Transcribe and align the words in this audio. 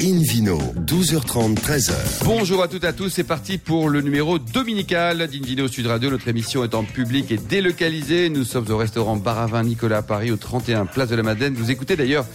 Invino, 0.00 0.58
12h30, 0.86 1.56
13h. 1.56 2.24
Bonjour 2.24 2.62
à 2.62 2.68
toutes 2.68 2.84
et 2.84 2.86
à 2.86 2.92
tous, 2.92 3.08
c'est 3.08 3.24
parti 3.24 3.58
pour 3.58 3.88
le 3.88 4.00
numéro 4.00 4.38
dominical 4.38 5.26
d'Invino 5.26 5.66
Sud 5.66 5.86
Radio. 5.86 6.10
Notre 6.10 6.28
émission 6.28 6.62
est 6.62 6.74
en 6.76 6.84
public 6.84 7.32
et 7.32 7.36
délocalisée. 7.36 8.28
Nous 8.28 8.44
sommes 8.44 8.70
au 8.70 8.76
restaurant 8.76 9.16
Baravin 9.16 9.64
Nicolas 9.64 9.98
à 9.98 10.02
Paris, 10.02 10.30
au 10.30 10.36
31 10.36 10.86
Place 10.86 11.08
de 11.08 11.16
la 11.16 11.24
Madeleine. 11.24 11.54
Vous 11.54 11.72
écoutez 11.72 11.96
d'ailleurs 11.96 12.26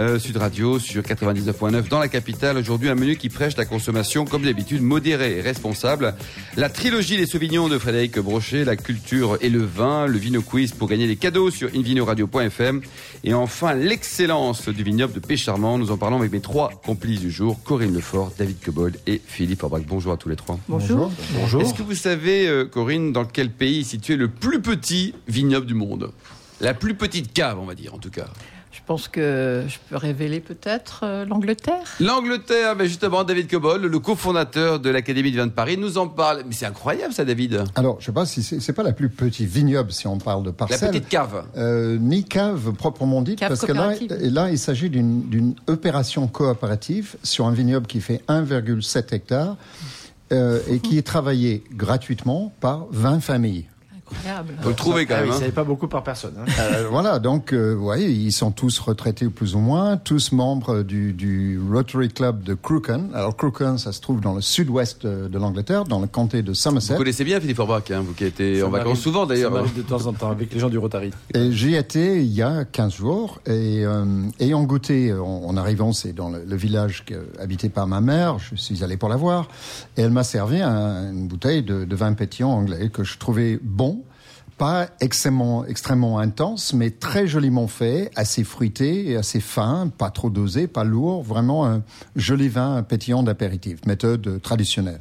euh, 0.00 0.18
Sud 0.18 0.38
Radio 0.38 0.78
sur 0.78 1.02
99.9 1.02 1.88
dans 1.88 1.98
la 1.98 2.08
capitale. 2.08 2.56
Aujourd'hui, 2.56 2.88
un 2.88 2.94
menu 2.94 3.16
qui 3.16 3.28
prêche 3.28 3.56
la 3.56 3.66
consommation, 3.66 4.24
comme 4.24 4.42
d'habitude, 4.42 4.82
modérée 4.82 5.38
et 5.38 5.40
responsable. 5.42 6.14
La 6.56 6.70
trilogie 6.70 7.18
Les 7.18 7.26
Sauvignons 7.26 7.68
de 7.68 7.78
Frédéric 7.78 8.18
Brochet, 8.18 8.64
la 8.64 8.76
culture 8.76 9.36
et 9.42 9.50
le 9.50 9.62
vin, 9.62 10.06
le 10.06 10.18
vino 10.18 10.40
quiz 10.40 10.72
pour 10.72 10.88
gagner 10.88 11.06
les 11.06 11.16
cadeaux 11.16 11.50
sur 11.50 11.68
invinoradio.fm. 11.68 12.80
Et 13.24 13.34
enfin, 13.34 13.74
l'excellence 13.74 14.68
du 14.68 14.82
vignoble 14.82 15.12
de 15.12 15.20
Pécharmant. 15.20 15.76
Nous 15.76 15.90
en 15.90 15.98
parlons 15.98 16.18
avec 16.18 16.32
mes 16.32 16.40
trois 16.40 16.70
complices 16.70 17.20
du 17.20 17.30
jour, 17.30 17.62
Corinne 17.62 17.94
Lefort, 17.94 18.32
David 18.38 18.58
Cobold 18.64 18.98
et 19.06 19.20
Philippe 19.24 19.62
Orbrac. 19.62 19.84
Bonjour 19.86 20.12
à 20.12 20.16
tous 20.16 20.30
les 20.30 20.36
trois. 20.36 20.58
Bonjour. 20.68 21.12
Bonjour. 21.34 21.60
Est-ce 21.60 21.74
que 21.74 21.82
vous 21.82 21.94
savez, 21.94 22.48
euh, 22.48 22.64
Corinne, 22.64 23.12
dans 23.12 23.26
quel 23.26 23.50
pays 23.50 23.80
est 23.80 23.84
situé 23.84 24.16
le 24.16 24.28
plus 24.28 24.62
petit 24.62 25.14
vignoble 25.28 25.66
du 25.66 25.74
monde? 25.74 26.10
La 26.60 26.74
plus 26.74 26.94
petite 26.94 27.32
cave, 27.32 27.58
on 27.58 27.64
va 27.64 27.74
dire, 27.74 27.94
en 27.94 27.98
tout 27.98 28.10
cas. 28.10 28.26
Je 28.72 28.80
pense 28.86 29.08
que 29.08 29.64
je 29.66 29.78
peux 29.88 29.96
révéler 29.96 30.40
peut-être 30.40 31.00
euh, 31.02 31.24
l'Angleterre. 31.24 31.82
L'Angleterre, 31.98 32.76
mais 32.76 32.86
justement, 32.86 33.24
David 33.24 33.50
Cobol, 33.50 33.82
le 33.82 33.98
cofondateur 33.98 34.78
de 34.78 34.90
l'Académie 34.90 35.32
de 35.32 35.36
vin 35.36 35.46
de 35.46 35.52
Paris, 35.52 35.76
nous 35.76 35.98
en 35.98 36.06
parle. 36.06 36.44
Mais 36.46 36.54
c'est 36.54 36.66
incroyable 36.66 37.12
ça, 37.12 37.24
David. 37.24 37.64
Alors, 37.74 37.96
je 38.00 38.06
sais 38.06 38.12
pas 38.12 38.26
si 38.26 38.42
c'est 38.42 38.72
pas 38.72 38.84
la 38.84 38.92
plus 38.92 39.08
petite 39.08 39.48
vignoble 39.48 39.90
si 39.90 40.06
on 40.06 40.18
parle 40.18 40.44
de 40.44 40.50
parcelle. 40.50 40.80
La 40.82 40.88
petite 40.88 41.08
cave. 41.08 41.44
Euh, 41.56 41.98
ni 41.98 42.24
cave 42.24 42.72
proprement 42.72 43.22
dite, 43.22 43.40
parce 43.40 43.66
que 43.66 43.72
là, 43.72 43.94
là, 44.08 44.50
il 44.50 44.58
s'agit 44.58 44.88
d'une 44.90 45.54
opération 45.66 46.28
coopérative 46.28 47.16
sur 47.24 47.46
un 47.46 47.52
vignoble 47.52 47.86
qui 47.86 48.00
fait 48.00 48.22
1,7 48.28 49.14
hectares 49.14 49.56
euh, 50.32 50.60
et 50.68 50.78
qui 50.78 50.96
est 50.96 51.06
travaillé 51.06 51.64
gratuitement 51.72 52.52
par 52.60 52.86
20 52.92 53.20
familles. 53.20 53.66
Incroyable. 54.10 54.54
Faut 54.62 54.68
le 54.68 54.74
trouver 54.74 55.06
quand 55.06 55.14
ah 55.18 55.22
même. 55.22 55.32
Oui, 55.40 55.50
pas 55.50 55.64
beaucoup 55.64 55.88
par 55.88 56.02
personne. 56.02 56.34
Hein. 56.38 56.50
Euh, 56.60 56.88
voilà, 56.90 57.18
donc, 57.18 57.52
euh, 57.52 57.74
vous 57.74 57.82
voyez, 57.82 58.10
ils 58.10 58.32
sont 58.32 58.50
tous 58.50 58.78
retraités 58.78 59.28
plus 59.28 59.54
ou 59.54 59.58
moins, 59.58 59.96
tous 59.96 60.32
membres 60.32 60.82
du, 60.82 61.12
du 61.12 61.60
Rotary 61.70 62.08
Club 62.08 62.42
de 62.42 62.54
Crooken. 62.54 63.10
Alors, 63.14 63.36
Crooken, 63.36 63.78
ça 63.78 63.92
se 63.92 64.00
trouve 64.00 64.20
dans 64.20 64.34
le 64.34 64.40
sud-ouest 64.40 65.06
de 65.06 65.38
l'Angleterre, 65.38 65.84
dans 65.84 66.00
le 66.00 66.06
comté 66.06 66.42
de 66.42 66.52
Somerset. 66.52 66.94
Vous 66.94 66.98
connaissez 66.98 67.24
bien 67.24 67.40
Philippe 67.40 67.56
Forbach, 67.56 67.90
hein, 67.90 68.02
vous 68.06 68.14
qui 68.14 68.24
été 68.24 68.62
en 68.62 68.70
vacances 68.70 69.00
souvent 69.00 69.26
d'ailleurs. 69.26 69.52
Ça 69.52 69.72
de 69.76 69.82
temps 69.82 70.06
en 70.06 70.12
temps 70.12 70.30
avec 70.30 70.52
les 70.52 70.60
gens 70.60 70.68
du 70.68 70.78
Rotary. 70.78 71.10
Et 71.34 71.52
j'y 71.52 71.74
étais 71.74 72.24
il 72.24 72.32
y 72.32 72.42
a 72.42 72.64
15 72.64 72.94
jours 72.94 73.40
et 73.46 73.84
euh, 73.84 74.04
ayant 74.38 74.62
goûté, 74.64 75.12
en, 75.12 75.56
arrivant, 75.56 75.92
c'est 75.92 76.12
dans 76.12 76.30
le, 76.30 76.56
village 76.60 77.04
habité 77.38 77.68
par 77.68 77.86
ma 77.86 78.00
mère, 78.00 78.38
je 78.38 78.54
suis 78.56 78.84
allé 78.84 78.96
pour 78.96 79.08
la 79.08 79.16
voir, 79.16 79.48
et 79.96 80.02
elle 80.02 80.10
m'a 80.10 80.24
servi 80.24 80.60
une 80.60 81.26
bouteille 81.26 81.62
de, 81.62 81.84
de 81.84 81.96
vin 81.96 82.12
pétillant 82.12 82.50
anglais 82.50 82.90
que 82.90 83.04
je 83.04 83.18
trouvais 83.18 83.58
bon 83.62 83.99
pas 84.60 84.88
extrêmement, 85.00 85.64
extrêmement 85.64 86.18
intense, 86.18 86.74
mais 86.74 86.90
très 86.90 87.26
joliment 87.26 87.66
fait, 87.66 88.10
assez 88.14 88.44
fruité 88.44 89.08
et 89.08 89.16
assez 89.16 89.40
fin, 89.40 89.88
pas 89.88 90.10
trop 90.10 90.28
dosé, 90.28 90.66
pas 90.66 90.84
lourd, 90.84 91.22
vraiment 91.22 91.66
un 91.66 91.82
joli 92.14 92.50
vin 92.50 92.82
pétillant 92.82 93.22
d'apéritif, 93.22 93.86
méthode 93.86 94.42
traditionnelle. 94.42 95.00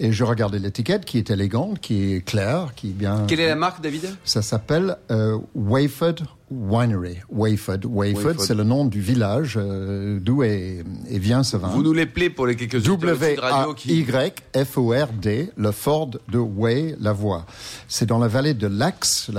Et 0.00 0.12
je 0.12 0.24
regardais 0.24 0.58
l'étiquette 0.58 1.04
qui 1.04 1.18
est 1.18 1.28
élégante, 1.28 1.78
qui 1.78 2.14
est 2.14 2.22
claire, 2.22 2.72
qui 2.74 2.88
est 2.88 2.94
bien. 2.94 3.24
Quelle 3.28 3.40
est 3.40 3.48
la 3.48 3.54
marque, 3.54 3.82
David? 3.82 4.16
Ça 4.24 4.40
s'appelle 4.40 4.96
euh, 5.10 5.36
Wayford 5.54 6.22
Winery. 6.50 7.18
Wayford. 7.28 7.80
Wayford, 7.86 8.40
c'est 8.40 8.54
le 8.54 8.62
nom 8.62 8.84
du 8.84 9.00
village 9.00 9.54
euh, 9.56 10.20
d'où 10.20 10.42
est, 10.42 10.84
vient 11.08 11.42
ce 11.42 11.56
vin. 11.56 11.68
Vous 11.68 11.82
nous 11.82 11.92
l'appelez 11.92 12.30
pour 12.30 12.46
les 12.46 12.54
quelques 12.54 12.84
W 12.84 13.36
A 13.42 13.66
Y 13.86 14.42
F 14.54 14.78
O 14.78 14.92
R 14.92 15.08
D, 15.20 15.50
le 15.56 15.72
Ford 15.72 16.10
de 16.28 16.38
Way, 16.38 16.96
la 17.00 17.12
voie. 17.12 17.46
C'est 17.88 18.06
dans 18.06 18.18
la 18.18 18.28
vallée 18.28 18.54
de 18.54 18.68
l'Axe. 18.68 19.30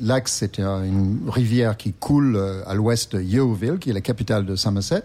L'Axe, 0.00 0.32
c'est 0.32 0.58
une 0.58 1.20
rivière 1.28 1.76
qui 1.76 1.92
coule 1.92 2.36
euh, 2.36 2.62
à 2.66 2.74
l'ouest 2.74 3.16
de 3.16 3.22
Yeovil, 3.22 3.78
qui 3.78 3.90
est 3.90 3.94
la 3.94 4.02
capitale 4.02 4.44
de 4.44 4.54
Somerset. 4.54 5.04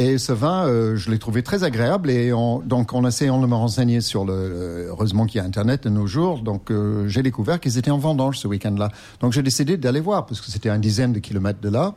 Et 0.00 0.16
ce 0.16 0.32
vin, 0.32 0.66
euh, 0.66 0.96
je 0.96 1.10
l'ai 1.10 1.18
trouvé 1.18 1.42
très 1.42 1.62
agréable. 1.62 2.08
Et 2.08 2.30
donc, 2.30 2.94
en 2.94 3.06
essayant 3.06 3.38
de 3.38 3.46
me 3.46 3.54
renseigner 3.54 4.00
sur 4.00 4.24
le, 4.24 4.86
heureusement 4.88 5.26
qu'il 5.26 5.42
y 5.42 5.44
a 5.44 5.44
Internet 5.44 5.84
de 5.84 5.90
nos 5.90 6.06
jours, 6.06 6.38
donc 6.38 6.70
euh, 6.70 7.06
j'ai 7.06 7.22
découvert 7.22 7.60
qu'ils 7.60 7.76
étaient 7.76 7.90
en 7.90 7.98
vendange 7.98 8.38
ce 8.38 8.48
week-end-là. 8.48 8.88
Donc, 9.20 9.34
j'ai 9.34 9.42
décidé 9.42 9.76
d'aller 9.76 10.00
voir 10.00 10.24
parce 10.24 10.40
que 10.40 10.50
c'était 10.50 10.70
une 10.70 10.80
dizaine 10.80 11.12
de 11.12 11.18
kilomètres 11.18 11.60
de 11.60 11.68
là. 11.68 11.96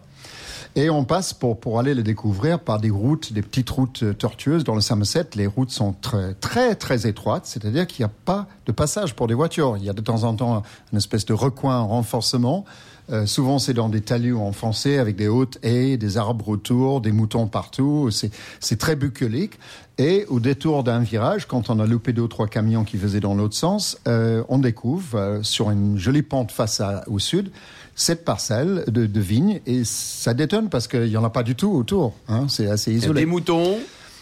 Et 0.76 0.90
on 0.90 1.06
passe 1.06 1.34
pour, 1.34 1.58
pour 1.62 1.80
aller 1.80 1.94
le 1.94 2.04
découvrir 2.04 2.60
par 2.60 2.82
des 2.82 2.90
routes, 2.90 3.32
des 3.32 3.42
petites 3.42 3.70
routes 3.70 4.04
euh, 4.04 4.14
tortueuses. 4.14 4.66
Dans 4.66 4.76
le 4.76 4.82
Somerset, 4.82 5.28
les 5.36 5.48
routes 5.48 5.72
sont 5.72 5.94
très, 5.94 6.34
très, 6.34 6.76
très 6.76 7.08
étroites, 7.08 7.46
c'est-à-dire 7.46 7.88
qu'il 7.88 8.04
n'y 8.04 8.12
a 8.12 8.14
pas 8.26 8.48
de 8.66 8.74
passage 8.74 9.16
pour 9.16 9.28
des 9.28 9.34
voitures. 9.34 9.78
Il 9.78 9.86
y 9.86 9.90
a 9.90 9.94
de 9.94 10.02
temps 10.02 10.26
en 10.26 10.36
temps 10.36 10.64
une 10.92 10.98
espèce 10.98 11.26
de 11.26 11.34
recoin, 11.34 11.78
un 11.78 11.84
renforcement. 11.84 12.66
Euh, 13.12 13.26
souvent, 13.26 13.60
c'est 13.60 13.74
dans 13.74 13.90
des 13.90 14.02
talus 14.02 14.36
enfoncés 14.36 14.98
avec 14.98 15.16
des 15.16 15.28
hautes 15.28 15.58
haies, 15.64 15.98
des 15.98 16.18
arbres 16.18 16.50
autour, 16.50 17.02
des 17.02 17.12
moutons 17.12 17.48
partout. 17.48 18.10
C'est 18.12 18.78
très 18.78 18.96
bucolique. 18.96 19.60
Et 19.98 20.26
au 20.28 20.40
détour 20.40 20.84
d'un 20.84 21.00
virage, 21.00 21.46
quand 21.46 21.70
on 21.70 21.80
a 21.80 21.86
loupé 21.86 22.14
deux 22.14 22.24
ou 22.24 22.28
trois 22.28 22.48
camions 22.48 22.84
qui 22.84 22.98
faisaient 22.98 23.20
dans 23.20 23.36
l'autre 23.36 23.56
sens, 23.56 24.00
euh, 24.08 24.44
on 24.50 24.58
découvre 24.58 25.18
euh, 25.18 25.44
sur 25.44 25.70
une 25.70 26.00
jolie 26.00 26.24
pente 26.24 26.52
face 26.52 26.82
au 27.08 27.20
sud 27.20 27.52
cette 27.96 28.26
parcelle 28.26 28.86
de, 28.88 29.06
de 29.06 29.20
vignes. 29.20 29.60
Et 29.68 29.84
ça 29.84 30.34
détonne 30.34 30.70
parce 30.70 30.88
qu'il 30.88 31.04
n'y 31.04 31.18
en 31.18 31.24
a 31.24 31.30
pas 31.30 31.44
du 31.44 31.56
tout 31.56 31.72
autour. 31.72 32.14
Hein, 32.28 32.48
c'est 32.50 32.68
assez 32.68 32.92
isolé. 32.92 33.22
Des 33.22 33.26
moutons 33.28 33.78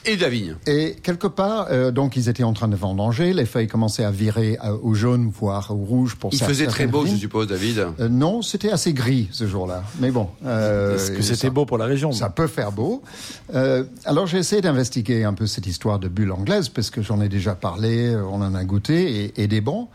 et 0.06 0.16
de 0.16 0.22
la 0.22 0.30
vigne. 0.30 0.56
Et 0.68 0.96
quelque 1.04 1.28
part, 1.28 1.68
euh, 1.72 1.92
donc 1.92 2.16
ils 2.16 2.30
étaient 2.30 2.44
en 2.44 2.54
train 2.54 2.68
de 2.68 2.76
vendanger, 2.76 3.34
les 3.34 3.46
feuilles 3.46 3.68
commençaient 3.68 4.04
à 4.04 4.12
virer 4.12 4.58
euh, 4.64 4.78
au 4.82 4.94
jaune, 4.94 5.32
voire 5.34 5.72
au 5.72 5.76
rouge 5.76 6.16
pour 6.16 6.34
Il 6.34 6.40
faisait 6.40 6.68
très 6.68 6.88
beau, 6.88 7.06
je 7.06 7.16
suppose, 7.16 7.48
David. 7.48 7.88
Euh, 8.00 8.10
non, 8.10 8.42
c'était 8.42 8.72
assez 8.72 8.94
gris 8.94 9.30
ce 9.32 9.48
jour-là. 9.48 9.84
Mais 10.00 10.12
bon. 10.12 10.28
Est-ce 10.44 11.12
que 11.12 11.22
c'était 11.22 11.50
beau 11.50 11.66
pour 11.66 11.78
la 11.78 11.86
région? 11.86 12.12
Ça 12.12 12.30
peut 12.30 12.48
faire 12.48 12.72
beau. 12.72 13.04
alors 14.06 14.28
j'ai 14.28 14.38
essayé 14.38 14.62
d'investiguer 14.62 15.24
un 15.24 15.34
peu 15.34 15.48
cette 15.48 15.68
histoire 15.68 16.00
de 16.00 16.08
bulle 16.08 16.32
anglaise, 16.32 16.70
parce 16.70 16.90
que 16.90 17.02
j'en 17.02 17.22
ai 17.22 17.30
déjà 17.30 17.56
parlé, 17.56 18.16
on 18.16 18.42
en 18.42 18.56
a 18.56 18.64
goûté, 18.64 19.26
et, 19.26 19.44
et 19.44 19.48
des 19.48 19.62
bons. 19.62 19.88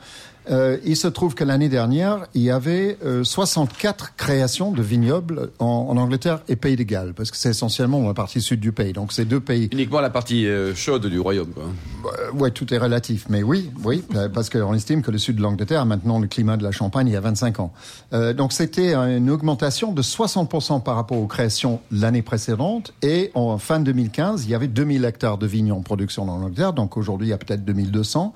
Euh, 0.48 0.78
il 0.84 0.96
se 0.96 1.08
trouve 1.08 1.34
que 1.34 1.44
l'année 1.44 1.68
dernière, 1.68 2.26
il 2.34 2.42
y 2.42 2.50
avait 2.50 2.98
64 3.22 4.04
euh, 4.04 4.08
créations 4.16 4.70
de 4.70 4.82
vignobles 4.82 5.50
en, 5.58 5.86
en, 5.90 5.96
Angleterre 5.96 6.40
et 6.48 6.56
Pays 6.56 6.76
de 6.76 6.84
Galles, 6.84 7.14
parce 7.14 7.30
que 7.30 7.36
c'est 7.36 7.50
essentiellement 7.50 8.06
la 8.06 8.14
partie 8.14 8.40
sud 8.40 8.60
du 8.60 8.72
pays. 8.72 8.92
Donc 8.92 9.12
c'est 9.12 9.24
deux 9.24 9.40
pays. 9.40 9.68
Uniquement 9.72 10.00
la 10.00 10.10
partie 10.10 10.46
euh, 10.46 10.74
chaude 10.74 11.06
du 11.06 11.18
royaume, 11.18 11.48
quoi. 11.48 11.64
Euh, 11.64 12.32
ouais, 12.32 12.50
tout 12.50 12.72
est 12.72 12.78
relatif, 12.78 13.26
mais 13.28 13.42
oui, 13.42 13.70
oui, 13.84 14.04
parce 14.34 14.50
qu'on 14.50 14.74
estime 14.74 15.02
que 15.02 15.10
le 15.10 15.18
sud 15.18 15.36
de 15.36 15.42
l'Angleterre 15.42 15.80
a 15.80 15.84
maintenant 15.84 16.18
le 16.18 16.28
climat 16.28 16.56
de 16.56 16.62
la 16.62 16.70
Champagne 16.70 17.08
il 17.08 17.12
y 17.12 17.16
a 17.16 17.20
25 17.20 17.60
ans. 17.60 17.72
donc 18.34 18.52
c'était 18.52 18.94
une 18.94 19.30
augmentation 19.30 19.92
de 19.92 20.02
60% 20.02 20.82
par 20.82 20.96
rapport 20.96 21.18
aux 21.18 21.26
créations 21.26 21.80
l'année 21.90 22.22
précédente, 22.22 22.92
et 23.02 23.30
en 23.34 23.58
fin 23.58 23.80
2015, 23.80 24.44
il 24.44 24.50
y 24.50 24.54
avait 24.54 24.68
2000 24.68 25.04
hectares 25.04 25.38
de 25.38 25.46
vignes 25.46 25.72
en 25.72 25.80
production 25.80 26.24
dans 26.24 26.38
l'Angleterre. 26.38 26.72
Donc 26.72 26.96
aujourd'hui, 26.96 27.28
il 27.28 27.30
y 27.30 27.34
a 27.34 27.38
peut-être 27.38 27.64
2200. 27.64 28.34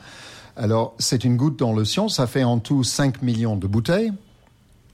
Alors, 0.56 0.94
c'est 0.98 1.24
une 1.24 1.36
goutte 1.36 1.58
dans 1.58 1.72
le 1.72 1.80
l'océan, 1.80 2.08
ça 2.08 2.26
fait 2.26 2.44
en 2.44 2.58
tout 2.58 2.84
5 2.84 3.22
millions 3.22 3.56
de 3.56 3.66
bouteilles. 3.66 4.12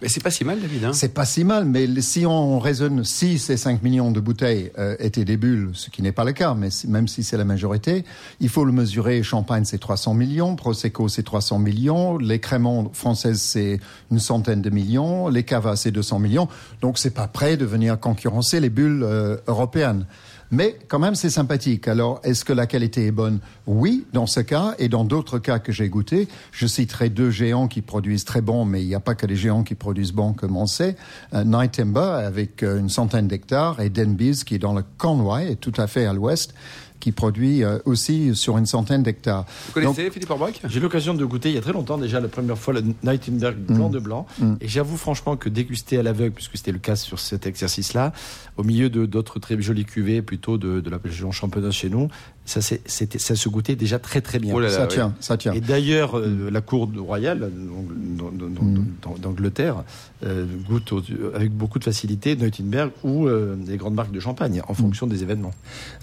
Mais 0.02 0.08
c'est 0.08 0.22
pas 0.22 0.30
si 0.30 0.44
mal, 0.44 0.60
David. 0.60 0.84
Hein 0.84 0.92
c'est 0.92 1.14
pas 1.14 1.24
si 1.24 1.42
mal, 1.42 1.64
mais 1.64 1.88
si 2.02 2.26
on 2.26 2.58
raisonne, 2.58 3.02
si 3.02 3.38
ces 3.38 3.56
5 3.56 3.82
millions 3.82 4.12
de 4.12 4.20
bouteilles 4.20 4.70
euh, 4.78 4.94
étaient 4.98 5.24
des 5.24 5.38
bulles, 5.38 5.70
ce 5.72 5.88
qui 5.88 6.02
n'est 6.02 6.12
pas 6.12 6.24
le 6.24 6.32
cas, 6.32 6.54
mais 6.54 6.68
même 6.86 7.08
si 7.08 7.22
c'est 7.22 7.38
la 7.38 7.46
majorité, 7.46 8.04
il 8.40 8.50
faut 8.50 8.66
le 8.66 8.72
mesurer. 8.72 9.22
Champagne, 9.22 9.64
c'est 9.64 9.78
300 9.78 10.12
millions, 10.12 10.54
Prosecco, 10.54 11.08
c'est 11.08 11.22
300 11.22 11.60
millions, 11.60 12.18
les 12.18 12.40
créments 12.40 12.90
françaises, 12.92 13.40
c'est 13.40 13.80
une 14.10 14.18
centaine 14.18 14.60
de 14.60 14.68
millions, 14.68 15.28
les 15.28 15.44
cavas, 15.44 15.76
c'est 15.76 15.92
200 15.92 16.18
millions. 16.18 16.48
Donc, 16.82 16.98
c'est 16.98 17.14
pas 17.14 17.26
prêt 17.26 17.56
de 17.56 17.64
venir 17.64 17.98
concurrencer 17.98 18.60
les 18.60 18.70
bulles 18.70 19.02
euh, 19.02 19.38
européennes. 19.46 20.04
Mais 20.50 20.78
quand 20.88 20.98
même, 20.98 21.14
c'est 21.14 21.30
sympathique. 21.30 21.88
Alors, 21.88 22.20
est-ce 22.22 22.44
que 22.44 22.52
la 22.52 22.66
qualité 22.66 23.06
est 23.06 23.12
bonne? 23.12 23.40
Oui, 23.66 24.04
dans 24.12 24.26
ce 24.26 24.40
cas, 24.40 24.74
et 24.78 24.88
dans 24.88 25.04
d'autres 25.04 25.38
cas 25.38 25.58
que 25.58 25.72
j'ai 25.72 25.88
goûté. 25.88 26.28
Je 26.52 26.66
citerai 26.66 27.08
deux 27.08 27.30
géants 27.30 27.68
qui 27.68 27.82
produisent 27.82 28.24
très 28.24 28.40
bon, 28.40 28.64
mais 28.64 28.82
il 28.82 28.86
n'y 28.86 28.94
a 28.94 29.00
pas 29.00 29.14
que 29.14 29.26
les 29.26 29.36
géants 29.36 29.64
qui 29.64 29.74
produisent 29.74 30.12
bon, 30.12 30.32
comme 30.32 30.56
on 30.56 30.66
sait. 30.66 30.96
Euh, 31.34 31.44
Night 31.44 31.72
Timber, 31.72 32.22
avec 32.24 32.62
euh, 32.62 32.78
une 32.78 32.88
centaine 32.88 33.28
d'hectares, 33.28 33.80
et 33.80 33.90
Denbies, 33.90 34.42
qui 34.44 34.54
est 34.54 34.58
dans 34.58 34.74
le 34.74 34.84
Conway, 34.98 35.56
tout 35.56 35.72
à 35.76 35.86
fait 35.86 36.06
à 36.06 36.12
l'ouest. 36.12 36.54
Qui 37.00 37.12
produit 37.12 37.62
aussi 37.84 38.34
sur 38.34 38.58
une 38.58 38.66
centaine 38.66 39.02
d'hectares. 39.02 39.44
Vous 39.66 39.72
connaissez 39.72 40.10
Philippe 40.10 40.30
Orbach? 40.30 40.52
J'ai 40.68 40.78
eu 40.78 40.82
l'occasion 40.82 41.14
de 41.14 41.24
goûter 41.24 41.50
il 41.50 41.54
y 41.54 41.58
a 41.58 41.60
très 41.60 41.72
longtemps 41.72 41.98
déjà 41.98 42.20
la 42.20 42.28
première 42.28 42.58
fois 42.58 42.74
le 42.74 42.82
Nightingale 43.02 43.54
blanc 43.54 43.90
de 43.90 43.98
blanc. 43.98 44.26
Mm. 44.38 44.54
Et 44.60 44.68
j'avoue 44.68 44.96
franchement 44.96 45.36
que 45.36 45.48
déguster 45.48 45.98
à 45.98 46.02
l'aveugle, 46.02 46.34
puisque 46.34 46.56
c'était 46.56 46.72
le 46.72 46.78
cas 46.78 46.96
sur 46.96 47.18
cet 47.18 47.46
exercice-là, 47.46 48.12
au 48.56 48.64
milieu 48.64 48.90
de 48.90 49.06
d'autres 49.06 49.38
très 49.38 49.60
jolies 49.60 49.84
cuvées 49.84 50.22
plutôt 50.22 50.58
de, 50.58 50.80
de 50.80 50.90
la 50.90 50.98
région 50.98 51.30
champenoise 51.32 51.74
chez 51.74 51.88
nous, 51.88 52.08
ça, 52.46 52.60
c'était, 52.62 53.18
ça 53.18 53.34
se 53.34 53.48
goûtait 53.48 53.74
déjà 53.74 53.98
très 53.98 54.20
très 54.20 54.38
bien. 54.38 54.54
Oh 54.56 54.68
ça 54.68 54.86
tient, 54.86 55.14
ça 55.18 55.36
tient. 55.36 55.52
Et 55.52 55.60
d'ailleurs, 55.60 56.16
euh, 56.16 56.48
la 56.50 56.60
cour 56.60 56.88
royale 56.96 57.50
mm. 57.52 59.18
d'Angleterre 59.20 59.82
euh, 60.24 60.46
goûte 60.68 60.92
avec 61.34 61.50
beaucoup 61.52 61.80
de 61.80 61.84
facilité 61.84 62.36
Neutenberg 62.36 62.92
ou 63.02 63.26
euh, 63.26 63.56
des 63.56 63.76
grandes 63.76 63.94
marques 63.94 64.12
de 64.12 64.20
champagne 64.20 64.62
en 64.68 64.72
mm. 64.72 64.76
fonction 64.76 65.06
des 65.08 65.24
événements. 65.24 65.50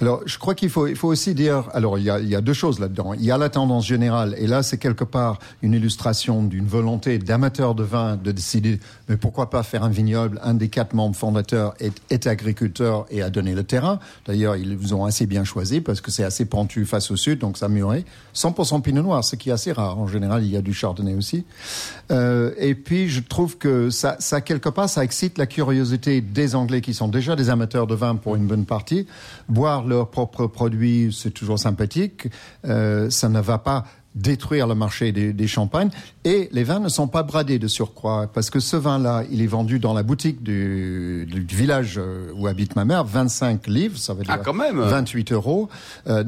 Alors, 0.01 0.21
je 0.25 0.37
crois 0.37 0.53
qu'il 0.53 0.69
faut, 0.69 0.85
il 0.87 0.97
faut 0.97 1.07
aussi 1.07 1.33
dire, 1.33 1.69
alors 1.73 1.97
il 1.97 2.03
y 2.03 2.09
a, 2.09 2.19
il 2.19 2.27
y 2.27 2.35
a 2.35 2.41
deux 2.41 2.53
choses 2.53 2.79
là-dedans. 2.79 3.13
Il 3.13 3.23
y 3.23 3.31
a 3.31 3.37
la 3.37 3.49
tendance 3.49 3.87
générale, 3.87 4.35
et 4.37 4.45
là 4.45 4.63
c'est 4.63 4.77
quelque 4.77 5.05
part 5.05 5.39
une 5.61 5.73
illustration 5.73 6.43
d'une 6.43 6.67
volonté 6.67 7.19
d'amateurs 7.19 7.73
de 7.73 7.83
vin 7.83 8.17
de 8.17 8.31
décider, 8.33 8.81
mais 9.07 9.15
pourquoi 9.15 9.49
pas 9.49 9.63
faire 9.63 9.83
un 9.83 9.89
vignoble 9.89 10.41
Un 10.43 10.55
des 10.55 10.67
quatre 10.67 10.93
membres 10.93 11.15
fondateurs 11.15 11.73
est, 11.79 11.93
est 12.09 12.27
agriculteur 12.27 13.05
et 13.09 13.21
a 13.21 13.29
donné 13.29 13.55
le 13.55 13.63
terrain. 13.63 13.99
D'ailleurs, 14.25 14.57
ils 14.57 14.75
vous 14.75 14.93
ont 14.93 15.05
assez 15.05 15.25
bien 15.25 15.45
choisi 15.45 15.79
parce 15.79 16.01
que 16.01 16.11
c'est 16.11 16.32
assez 16.33 16.45
pentu 16.45 16.85
face 16.85 17.11
au 17.11 17.15
sud, 17.15 17.37
donc 17.39 17.57
ça 17.57 17.69
mûrait. 17.69 18.05
100% 18.33 18.81
pinot 18.81 19.03
noir, 19.03 19.23
ce 19.23 19.35
qui 19.35 19.49
est 19.49 19.53
assez 19.53 19.71
rare. 19.71 19.99
En 19.99 20.07
général, 20.07 20.43
il 20.43 20.51
y 20.51 20.57
a 20.57 20.61
du 20.61 20.73
chardonnay 20.73 21.13
aussi. 21.13 21.45
Euh, 22.11 22.51
et 22.57 22.73
puis, 22.73 23.07
je 23.07 23.21
trouve 23.21 23.57
que 23.57 23.91
ça, 23.91 24.17
quelque 24.41 24.69
part, 24.69 24.89
ça 24.89 25.03
excite 25.03 25.37
la 25.37 25.45
curiosité 25.45 26.21
des 26.21 26.55
Anglais 26.55 26.81
qui 26.81 26.95
sont 26.95 27.07
déjà 27.07 27.35
des 27.35 27.49
amateurs 27.51 27.85
de 27.85 27.93
vin 27.93 28.15
pour 28.15 28.35
une 28.35 28.47
bonne 28.47 28.65
partie. 28.65 29.05
Boire 29.47 29.85
leurs 29.85 30.09
propres 30.09 30.47
produits, 30.47 31.15
c'est 31.15 31.31
toujours 31.31 31.59
sympathique. 31.59 32.27
Euh, 32.65 33.09
ça 33.11 33.29
ne 33.29 33.39
va 33.39 33.59
pas 33.59 33.85
détruire 34.15 34.67
le 34.67 34.75
marché 34.75 35.11
des, 35.11 35.47
champagnes. 35.47 35.89
Et 36.23 36.49
les 36.51 36.63
vins 36.63 36.79
ne 36.79 36.89
sont 36.89 37.07
pas 37.07 37.23
bradés 37.23 37.59
de 37.59 37.67
surcroît, 37.67 38.27
parce 38.33 38.49
que 38.49 38.59
ce 38.59 38.77
vin-là, 38.77 39.23
il 39.31 39.41
est 39.41 39.47
vendu 39.47 39.79
dans 39.79 39.93
la 39.93 40.03
boutique 40.03 40.41
du, 40.43 41.25
village 41.49 41.95
euh, 41.97 42.31
où 42.35 42.47
habite 42.47 42.75
ma 42.75 42.85
mère, 42.85 43.03
25 43.03 43.67
livres, 43.67 43.97
ça 43.97 44.13
veut 44.13 44.23
dire 44.23 44.33
ah, 44.33 44.37
quand 44.37 44.53
même. 44.53 44.79
28 44.79 45.31
euros. 45.33 45.69
Euh, 46.07 46.23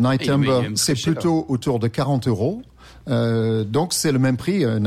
c'est 0.75 1.01
plutôt 1.01 1.45
autour 1.47 1.79
de 1.79 1.87
40 1.87 2.27
euros. 2.27 2.61
Euh, 3.07 3.63
donc 3.63 3.93
c'est 3.93 4.11
le 4.11 4.19
même 4.19 4.37
prix, 4.37 4.65
euh, 4.65 4.79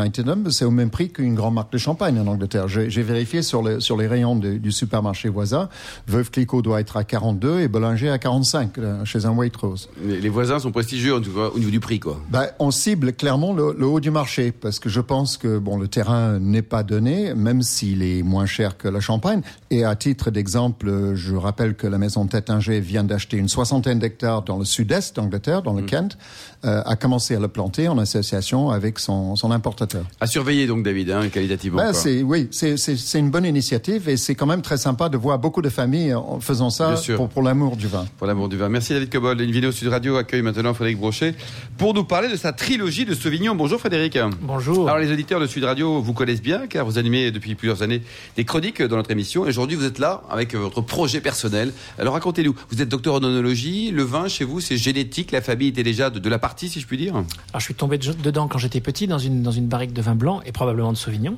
c'est 0.51 0.65
au 0.65 0.71
même 0.71 0.91
prix 0.91 1.11
qu'une 1.11 1.35
grande 1.35 1.55
marque 1.55 1.73
de 1.73 1.79
champagne 1.79 2.19
en 2.19 2.27
Angleterre. 2.27 2.69
J'ai 2.69 3.03
vérifié 3.03 3.43
sur 3.43 3.63
les, 3.63 3.81
sur 3.81 3.97
les 3.97 4.07
rayons 4.07 4.37
du 4.37 4.73
supermarché 4.73 5.29
voisin. 5.29 5.69
Veuve 6.07 6.31
Clicquot 6.31 6.63
doit 6.63 6.81
être 6.81 6.97
à 6.97 7.05
42 7.05 7.61
et 7.61 7.69
Bollinger 7.69 8.11
à 8.11 8.19
45 8.19 8.79
euh, 8.79 9.05
chez 9.05 9.27
un 9.27 9.31
Waitrose. 9.31 9.89
Les, 10.05 10.21
les 10.21 10.29
voisins 10.29 10.59
sont 10.59 10.73
prestigieux 10.73 11.21
tout 11.21 11.33
cas, 11.33 11.51
au 11.55 11.59
niveau 11.59 11.71
du 11.71 11.81
prix, 11.81 12.01
quoi. 12.01 12.21
Ben, 12.31 12.49
on 12.59 12.71
cible 12.71 13.13
clairement 13.13 13.53
le, 13.53 13.75
le, 13.77 13.87
haut 13.87 14.01
du 14.01 14.11
marché 14.11 14.53
parce 14.53 14.79
que 14.79 14.89
je 14.89 15.01
pense 15.01 15.37
que 15.37 15.59
bon, 15.59 15.79
le 15.79 15.89
terrain 15.89 16.39
n'est 16.39 16.63
pas 16.63 16.83
donné, 16.83 17.35
même 17.35 17.63
s'il 17.63 18.03
est 18.03 18.23
moins 18.23 18.47
cher 18.47 18.77
que 18.77 18.89
la 18.89 19.01
champagne. 19.01 19.43
Et 19.71 19.85
à 19.85 19.95
titre 19.97 20.31
d'exemple, 20.31 21.15
je 21.15 21.35
rappelle 21.35 21.75
que 21.75 21.87
la 21.87 21.99
maison 21.99 22.27
Tétinger 22.27 22.81
vient 22.81 23.05
d'acheter 23.05 23.37
une 23.37 23.49
soixantaine 23.49 23.99
d'hectares 23.99 24.43
dans 24.43 24.59
le 24.59 24.65
sud-est 24.65 25.17
d'Angleterre, 25.17 25.63
dans 25.63 25.75
le 25.75 25.83
mm. 25.83 25.87
Kent, 25.87 26.19
euh, 26.65 26.83
a 26.85 26.97
commencé 26.97 27.37
à 27.37 27.41
le 27.41 27.49
planter 27.49 27.89
en 27.89 27.99
association 28.09 28.71
avec 28.71 28.99
son, 28.99 29.37
son 29.37 29.51
importateur. 29.51 30.05
À 30.21 30.27
surveiller 30.27 30.67
donc 30.67 30.83
David, 30.83 31.11
hein, 31.11 31.29
qualitativement. 31.29 31.79
Ben, 31.79 31.93
c'est 31.93 32.23
oui, 32.23 32.49
c'est 32.51 33.19
une 33.19 33.31
bonne 33.31 33.45
initiative 33.45 34.09
et 34.09 34.17
c'est 34.17 34.35
quand 34.35 34.47
même 34.47 34.63
très 34.63 34.77
sympa 34.79 35.09
de 35.09 35.17
voir 35.17 35.39
beaucoup 35.39 35.63
de 35.63 35.69
familles 35.69 36.15
en 36.15 36.41
faisant 36.41 36.71
ça 36.71 36.95
pour, 37.17 37.29
pour 37.29 37.43
l'amour 37.43 37.77
du 37.77 37.87
vin. 37.87 38.07
Pour 38.17 38.27
l'amour 38.27 38.49
du 38.49 38.57
vin. 38.57 38.69
Merci 38.69 38.95
David 38.95 39.11
Cobol. 39.11 39.41
Une 39.41 39.51
vidéo 39.51 39.73
Sud 39.73 39.89
Radio 39.89 40.17
accueille 40.17 40.43
maintenant 40.43 40.75
Frédéric 40.75 40.99
Brochet 40.99 41.35
pour 41.77 41.95
nous 41.95 42.05
parler 42.05 42.29
de 42.29 42.37
sa 42.37 42.53
trilogie 42.53 43.05
de 43.05 43.15
Sauvignon. 43.15 43.55
Bonjour 43.55 43.79
Frédéric. 43.79 44.19
Bonjour. 44.43 44.89
Alors 44.89 44.99
les 44.99 45.13
auditeurs 45.13 45.41
de 45.41 45.47
Sud 45.47 45.65
Radio 45.65 46.01
vous 46.01 46.13
connaissent 46.15 46.43
bien 46.43 46.67
car 46.67 46.85
vous 46.85 46.99
animez 46.99 47.31
depuis 47.31 47.55
plusieurs 47.55 47.83
années 47.83 48.03
des 48.37 48.45
chroniques 48.45 48.83
dans 48.83 48.97
notre 48.97 49.11
émission 49.11 49.45
et 49.47 49.51
aujourd'hui 49.51 49.77
vous 49.77 49.85
êtes 49.85 49.99
là 49.99 50.23
avec 50.31 50.55
votre 50.55 50.81
projet 50.81 51.21
personnel. 51.21 51.73
Alors 51.99 52.15
racontez-nous, 52.15 52.55
vous 52.71 52.83
êtes 52.83 52.89
docteur 52.89 53.15
en 53.15 53.23
onologie, 53.23 53.91
le 53.91 54.03
vin 54.03 54.29
chez 54.29 54.45
vous 54.45 54.61
c'est 54.61 54.77
génétique, 54.77 55.33
la 55.33 55.41
famille 55.41 55.69
était 55.69 55.83
déjà 55.83 56.11
de, 56.11 56.19
de 56.19 56.29
la 56.29 56.39
partie 56.39 56.69
si 56.69 56.81
je 56.81 56.87
puis 56.87 56.97
dire 56.97 57.15
Alors 57.15 57.27
je 57.59 57.65
suis 57.65 57.75
tombé 57.75 57.98
dedans 57.99 58.49
quand 58.49 58.59
j'étais 58.59 58.81
petit 58.81 59.07
dans 59.07 59.19
une, 59.19 59.43
dans 59.43 59.51
une 59.51 59.67
barrique 59.67 59.93
de 59.93 60.03
vin 60.03 60.15
blanc 60.15 60.41
et 60.47 60.53
probablement 60.53 60.93
de 60.93 60.97
Sauvignon. 60.97 61.37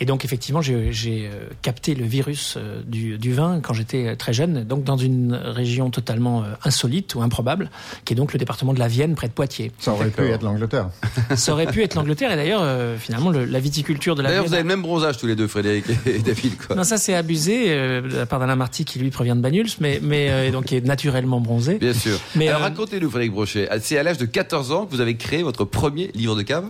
Et 0.00 0.04
donc 0.04 0.24
effectivement 0.24 0.62
j'ai 0.62 1.28
euh, 1.32 1.48
capté 1.62 1.94
le 1.94 2.04
virus 2.04 2.54
euh, 2.56 2.82
du, 2.84 3.18
du 3.18 3.32
vin 3.32 3.60
quand 3.60 3.74
j'étais 3.74 4.16
très 4.16 4.32
jeune, 4.32 4.64
donc 4.64 4.84
dans 4.84 4.96
une 4.96 5.34
région 5.34 5.90
totalement 5.90 6.42
euh, 6.42 6.46
insolite 6.64 7.14
ou 7.14 7.22
improbable, 7.22 7.70
qui 8.04 8.12
est 8.12 8.16
donc 8.16 8.32
le 8.32 8.38
département 8.38 8.74
de 8.74 8.78
la 8.78 8.88
Vienne 8.88 9.14
près 9.14 9.28
de 9.28 9.32
Poitiers. 9.32 9.72
Ça 9.78 9.92
aurait 9.92 10.10
pu 10.10 10.22
être 10.22 10.42
l'Angleterre. 10.42 10.88
Ça 11.36 11.52
aurait 11.52 11.66
pu 11.66 11.82
être 11.82 11.94
l'Angleterre 11.94 12.32
et 12.32 12.36
d'ailleurs 12.36 12.64
finalement 12.98 13.30
la 13.30 13.60
viticulture 13.60 14.14
de 14.14 14.22
la 14.22 14.30
D'ailleurs 14.30 14.44
vous 14.44 14.52
avez 14.52 14.62
le 14.62 14.68
même 14.68 14.82
bronzage 14.82 15.18
tous 15.18 15.26
les 15.26 15.36
deux 15.36 15.46
Frédéric 15.46 15.84
et 16.06 16.18
David. 16.18 16.56
Quoi. 16.56 16.76
Non 16.76 16.84
ça 16.84 16.98
c'est 16.98 17.14
abusé 17.14 17.68
de 17.68 18.16
la 18.16 18.26
part 18.26 18.40
d'Alain 18.40 18.56
Marty 18.56 18.84
qui 18.84 18.98
lui 18.98 19.10
provient 19.10 19.36
de 19.36 19.40
Banyuls 19.40 19.70
mais, 19.80 20.00
mais 20.02 20.50
donc 20.50 20.66
qui 20.66 20.76
est 20.76 20.84
naturellement 20.84 21.40
bronzé. 21.40 21.78
Bien 21.78 21.94
sûr. 21.94 22.18
Mais 22.34 22.48
Alors 22.48 22.62
racontez-nous 22.62 23.10
Frédéric 23.10 23.32
Brochet, 23.32 23.68
c'est 23.80 23.98
à 23.98 24.02
l'âge 24.02 24.18
de 24.18 24.26
14 24.26 24.72
ans 24.72 24.86
que 24.86 24.90
vous 24.90 25.00
avez 25.00 25.16
créé 25.16 25.42
votre 25.42 25.64
premier 25.64 25.95
livre 25.96 26.36
de 26.36 26.42
cave 26.42 26.66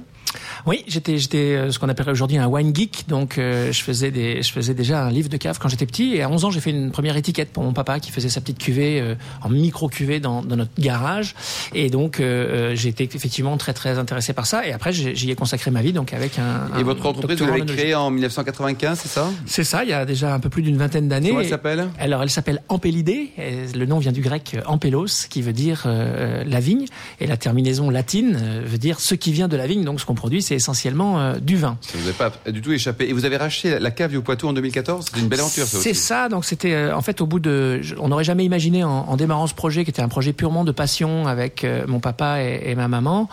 oui, 0.66 0.84
j'étais 0.88 1.18
j'étais 1.18 1.38
euh, 1.38 1.70
ce 1.70 1.78
qu'on 1.78 1.88
appellerait 1.88 2.12
aujourd'hui 2.12 2.38
un 2.38 2.46
wine 2.46 2.74
geek, 2.74 3.04
donc 3.08 3.38
euh, 3.38 3.72
je 3.72 3.82
faisais 3.82 4.10
des 4.10 4.42
je 4.42 4.52
faisais 4.52 4.74
déjà 4.74 5.04
un 5.04 5.10
livre 5.10 5.28
de 5.28 5.36
cave 5.36 5.58
quand 5.60 5.68
j'étais 5.68 5.86
petit. 5.86 6.14
Et 6.16 6.22
à 6.22 6.28
11 6.28 6.44
ans 6.44 6.50
j'ai 6.50 6.60
fait 6.60 6.70
une 6.70 6.90
première 6.90 7.16
étiquette 7.16 7.52
pour 7.52 7.62
mon 7.62 7.72
papa 7.72 8.00
qui 8.00 8.10
faisait 8.10 8.28
sa 8.28 8.40
petite 8.40 8.58
cuvée 8.58 9.00
euh, 9.00 9.14
en 9.42 9.48
micro 9.48 9.88
cuvée 9.88 10.20
dans, 10.20 10.42
dans, 10.42 10.56
notre 10.56 10.72
garage. 10.78 11.34
Et 11.74 11.90
donc 11.90 12.20
j'ai 12.20 12.88
été 12.88 13.04
effectivement 13.04 13.56
très 13.56 13.72
très 13.72 13.98
intéressé 13.98 14.32
par 14.32 14.46
ça. 14.46 14.66
Et 14.66 14.72
après 14.72 14.92
j'y 14.92 15.30
ai 15.30 15.34
consacré 15.34 15.70
ma 15.70 15.82
vie 15.82 15.92
donc 15.92 16.12
avec 16.12 16.38
un 16.38 16.78
Et 16.78 16.82
votre 16.82 17.04
entreprise 17.06 17.40
vous 17.40 17.46
l'avez 17.46 17.64
créée 17.64 17.94
en 17.94 18.10
1995, 18.10 18.98
c'est 18.98 19.08
ça? 19.08 19.30
C'est 19.46 19.64
ça, 19.64 19.84
il 19.84 19.90
y 19.90 19.92
a 19.92 20.04
déjà 20.04 20.34
un 20.34 20.40
peu 20.40 20.48
plus 20.48 20.62
d'une 20.62 20.76
vingtaine 20.76 21.08
d'années. 21.08 21.28
Comment 21.28 21.40
elle 21.40 21.48
s'appelle? 21.48 21.88
Alors 21.98 22.22
elle 22.22 22.30
s'appelle 22.30 22.62
Ampélidée, 22.68 23.30
le 23.38 23.86
nom 23.86 23.98
vient 23.98 24.12
du 24.12 24.20
grec 24.20 24.56
Ampelos 24.66 25.28
qui 25.30 25.42
veut 25.42 25.52
dire 25.52 25.86
la 25.86 26.60
vigne. 26.60 26.86
Et 27.20 27.26
la 27.26 27.36
terminaison 27.36 27.90
latine 27.90 28.36
veut 28.64 28.78
dire 28.78 29.00
ce 29.00 29.14
qui 29.14 29.32
vient 29.32 29.48
de 29.48 29.56
la 29.56 29.66
vigne. 29.66 29.84
Donc 29.84 30.00
ce 30.00 30.06
qu'on 30.06 30.15
produit 30.16 30.42
c'est 30.42 30.54
essentiellement 30.54 31.20
euh, 31.20 31.38
du 31.38 31.56
vin. 31.56 31.78
Ça 31.80 31.98
vous 31.98 32.08
a 32.08 32.12
pas 32.12 32.50
du 32.50 32.60
tout 32.60 32.72
échappé. 32.72 33.08
Et 33.08 33.12
vous 33.12 33.24
avez 33.24 33.36
racheté 33.36 33.78
la 33.78 33.90
cave 33.90 34.10
du 34.10 34.20
Poitou 34.20 34.48
en 34.48 34.52
2014 34.52 35.06
C'est 35.12 35.20
une 35.20 35.28
belle 35.28 35.40
aventure, 35.40 35.66
ça 35.66 35.78
C'est 35.80 35.94
ça. 35.94 36.28
Donc 36.28 36.44
c'était 36.44 36.72
euh, 36.72 36.96
en 36.96 37.02
fait 37.02 37.20
au 37.20 37.26
bout 37.26 37.40
de, 37.40 37.80
on 37.98 38.08
n'aurait 38.08 38.24
jamais 38.24 38.44
imaginé 38.44 38.84
en, 38.84 39.16
démarrant 39.16 39.46
ce 39.46 39.54
projet 39.54 39.84
qui 39.84 39.90
était 39.90 40.02
un 40.02 40.08
projet 40.08 40.32
purement 40.32 40.64
de 40.64 40.72
passion 40.72 41.26
avec 41.26 41.64
euh, 41.64 41.84
mon 41.86 42.00
papa 42.00 42.42
et, 42.42 42.74
ma 42.74 42.88
maman, 42.88 43.28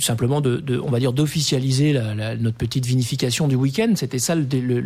simplement 0.00 0.40
de, 0.40 0.56
de, 0.56 0.78
on 0.78 0.90
va 0.90 0.98
dire 0.98 1.12
d'officialiser 1.12 1.98
notre 2.38 2.56
petite 2.56 2.86
vinification 2.86 3.48
du 3.48 3.56
week-end. 3.56 3.92
C'était 3.96 4.18
ça 4.18 4.34
le, 4.34 4.44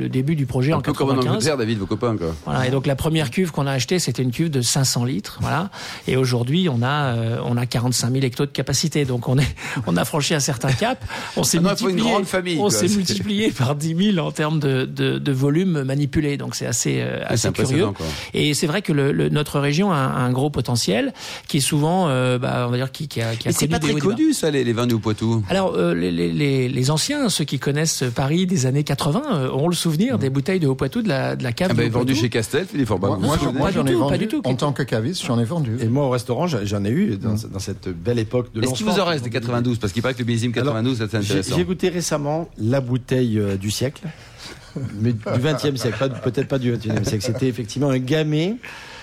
début 0.08 0.36
du 0.36 0.46
projet 0.46 0.72
un 0.72 0.76
en 0.76 0.80
peu 0.80 0.92
comme 0.92 1.10
en 1.10 1.18
Angleterre, 1.18 1.56
David, 1.56 1.78
vos 1.78 1.86
copains 1.86 2.16
quoi. 2.16 2.34
Voilà. 2.44 2.66
Et 2.66 2.70
donc 2.70 2.86
la 2.86 2.96
première 2.96 3.30
cuve 3.30 3.50
qu'on 3.50 3.66
a 3.66 3.72
achetée, 3.72 3.98
c'était 3.98 4.22
une 4.22 4.30
cuve 4.30 4.50
de 4.50 4.60
500 4.62 5.04
litres, 5.04 5.38
voilà. 5.40 5.70
Et 6.06 6.16
aujourd'hui, 6.16 6.68
on 6.68 6.82
a 6.82 7.14
on 7.44 7.56
a 7.56 7.66
45 7.66 8.12
000 8.12 8.24
hectos 8.24 8.46
de 8.46 8.50
capacité. 8.50 9.04
Donc 9.04 9.28
on 9.28 9.38
est 9.38 9.54
on 9.86 9.96
a 9.96 10.04
franchi 10.04 10.34
un 10.34 10.40
certain 10.40 10.72
cap. 10.74 11.04
On 11.36 11.42
s'est 11.42 11.60
multiplié, 11.60 12.12
on 12.58 12.70
s'est 12.70 12.88
multiplié 12.88 13.50
par 13.50 13.74
10 13.74 14.12
000 14.14 14.26
en 14.26 14.30
termes 14.32 14.60
de, 14.60 14.84
de, 14.84 15.18
de 15.18 15.32
volume 15.32 15.82
manipulé. 15.82 16.36
Donc 16.36 16.54
c'est 16.54 16.66
assez, 16.66 17.00
euh, 17.00 17.24
assez 17.26 17.50
curieux. 17.52 17.88
Et 18.32 18.54
c'est 18.54 18.66
vrai 18.66 18.82
que 18.82 18.92
le, 18.92 19.12
le, 19.12 19.28
notre 19.28 19.60
région 19.60 19.92
a 19.92 19.96
un, 19.96 20.32
gros 20.32 20.50
potentiel 20.50 21.12
qui 21.48 21.58
est 21.58 21.60
souvent, 21.60 22.08
euh, 22.08 22.38
bah, 22.38 22.64
on 22.66 22.70
va 22.70 22.76
dire, 22.76 22.90
qui, 22.90 23.08
qui 23.08 23.20
a, 23.20 23.34
qui 23.36 23.48
a 23.48 23.52
c'est 23.52 23.68
pas 23.68 23.78
très 23.78 23.94
connu 23.94 24.32
ça, 24.32 24.50
les, 24.50 24.64
les 24.64 24.72
vins 24.72 24.86
du 24.86 24.96
Poitou. 24.98 25.44
Alors 25.48 25.74
euh, 25.76 25.94
les, 25.94 26.10
les, 26.10 26.68
les, 26.68 26.90
anciens, 26.90 27.28
ceux 27.28 27.44
qui 27.44 27.58
connaissent 27.58 28.04
Paris 28.14 28.46
des 28.46 28.66
années 28.66 28.84
80, 28.84 29.22
euh, 29.32 29.48
auront 29.48 29.68
le 29.68 29.74
souvenir 29.74 30.18
des 30.18 30.30
bouteilles 30.30 30.60
de 30.60 30.66
Haut-Poitou, 30.66 31.02
de 31.02 31.08
la, 31.08 31.36
de 31.36 31.42
la 31.42 31.52
cave. 31.52 31.68
Ah 31.72 31.74
ben, 31.74 31.90
vendu 31.90 32.14
chez 32.14 32.28
Castel, 32.28 32.66
Philippe 32.66 32.90
Moi, 32.90 33.18
moi, 33.20 33.38
moi 33.54 33.70
j'en 33.70 33.86
ai 33.86 33.94
vendu. 33.94 34.28
En 34.44 34.54
tant 34.54 34.72
que 34.72 34.82
caviste, 34.82 35.24
j'en 35.24 35.38
ai 35.38 35.44
vendu. 35.44 35.76
Et 35.80 35.86
moi 35.86 36.06
au 36.06 36.10
restaurant, 36.10 36.46
j'en 36.46 36.84
ai 36.84 36.90
eu 36.90 37.16
dans, 37.16 37.34
dans 37.34 37.58
cette 37.58 37.88
belle 37.88 38.18
époque 38.18 38.52
de 38.54 38.62
Est-ce 38.62 38.74
qu'il 38.74 38.86
vous 38.86 38.98
en 39.00 39.04
reste 39.04 39.24
des 39.24 39.30
92 39.30 39.78
Parce 39.78 39.92
qu'il 39.92 40.02
paraît 40.02 40.14
que 40.14 40.20
le 40.20 40.26
millésime 40.26 40.52
92, 40.64 40.98
c'est 40.98 41.16
intéressant. 41.16 41.56
J'ai 41.56 41.64
goûté 41.64 41.88
récemment 41.88 42.48
la 42.58 42.80
bouteille 42.80 43.38
euh, 43.38 43.56
du 43.56 43.70
siècle, 43.70 44.02
mais 45.00 45.12
du 45.12 45.20
XXe 45.38 45.76
siècle, 45.76 46.10
peut-être 46.22 46.48
pas 46.48 46.58
du 46.58 46.72
XXIe 46.72 47.04
siècle. 47.04 47.24
C'était 47.24 47.48
effectivement 47.48 47.90
un 47.90 47.98
gamay 47.98 48.56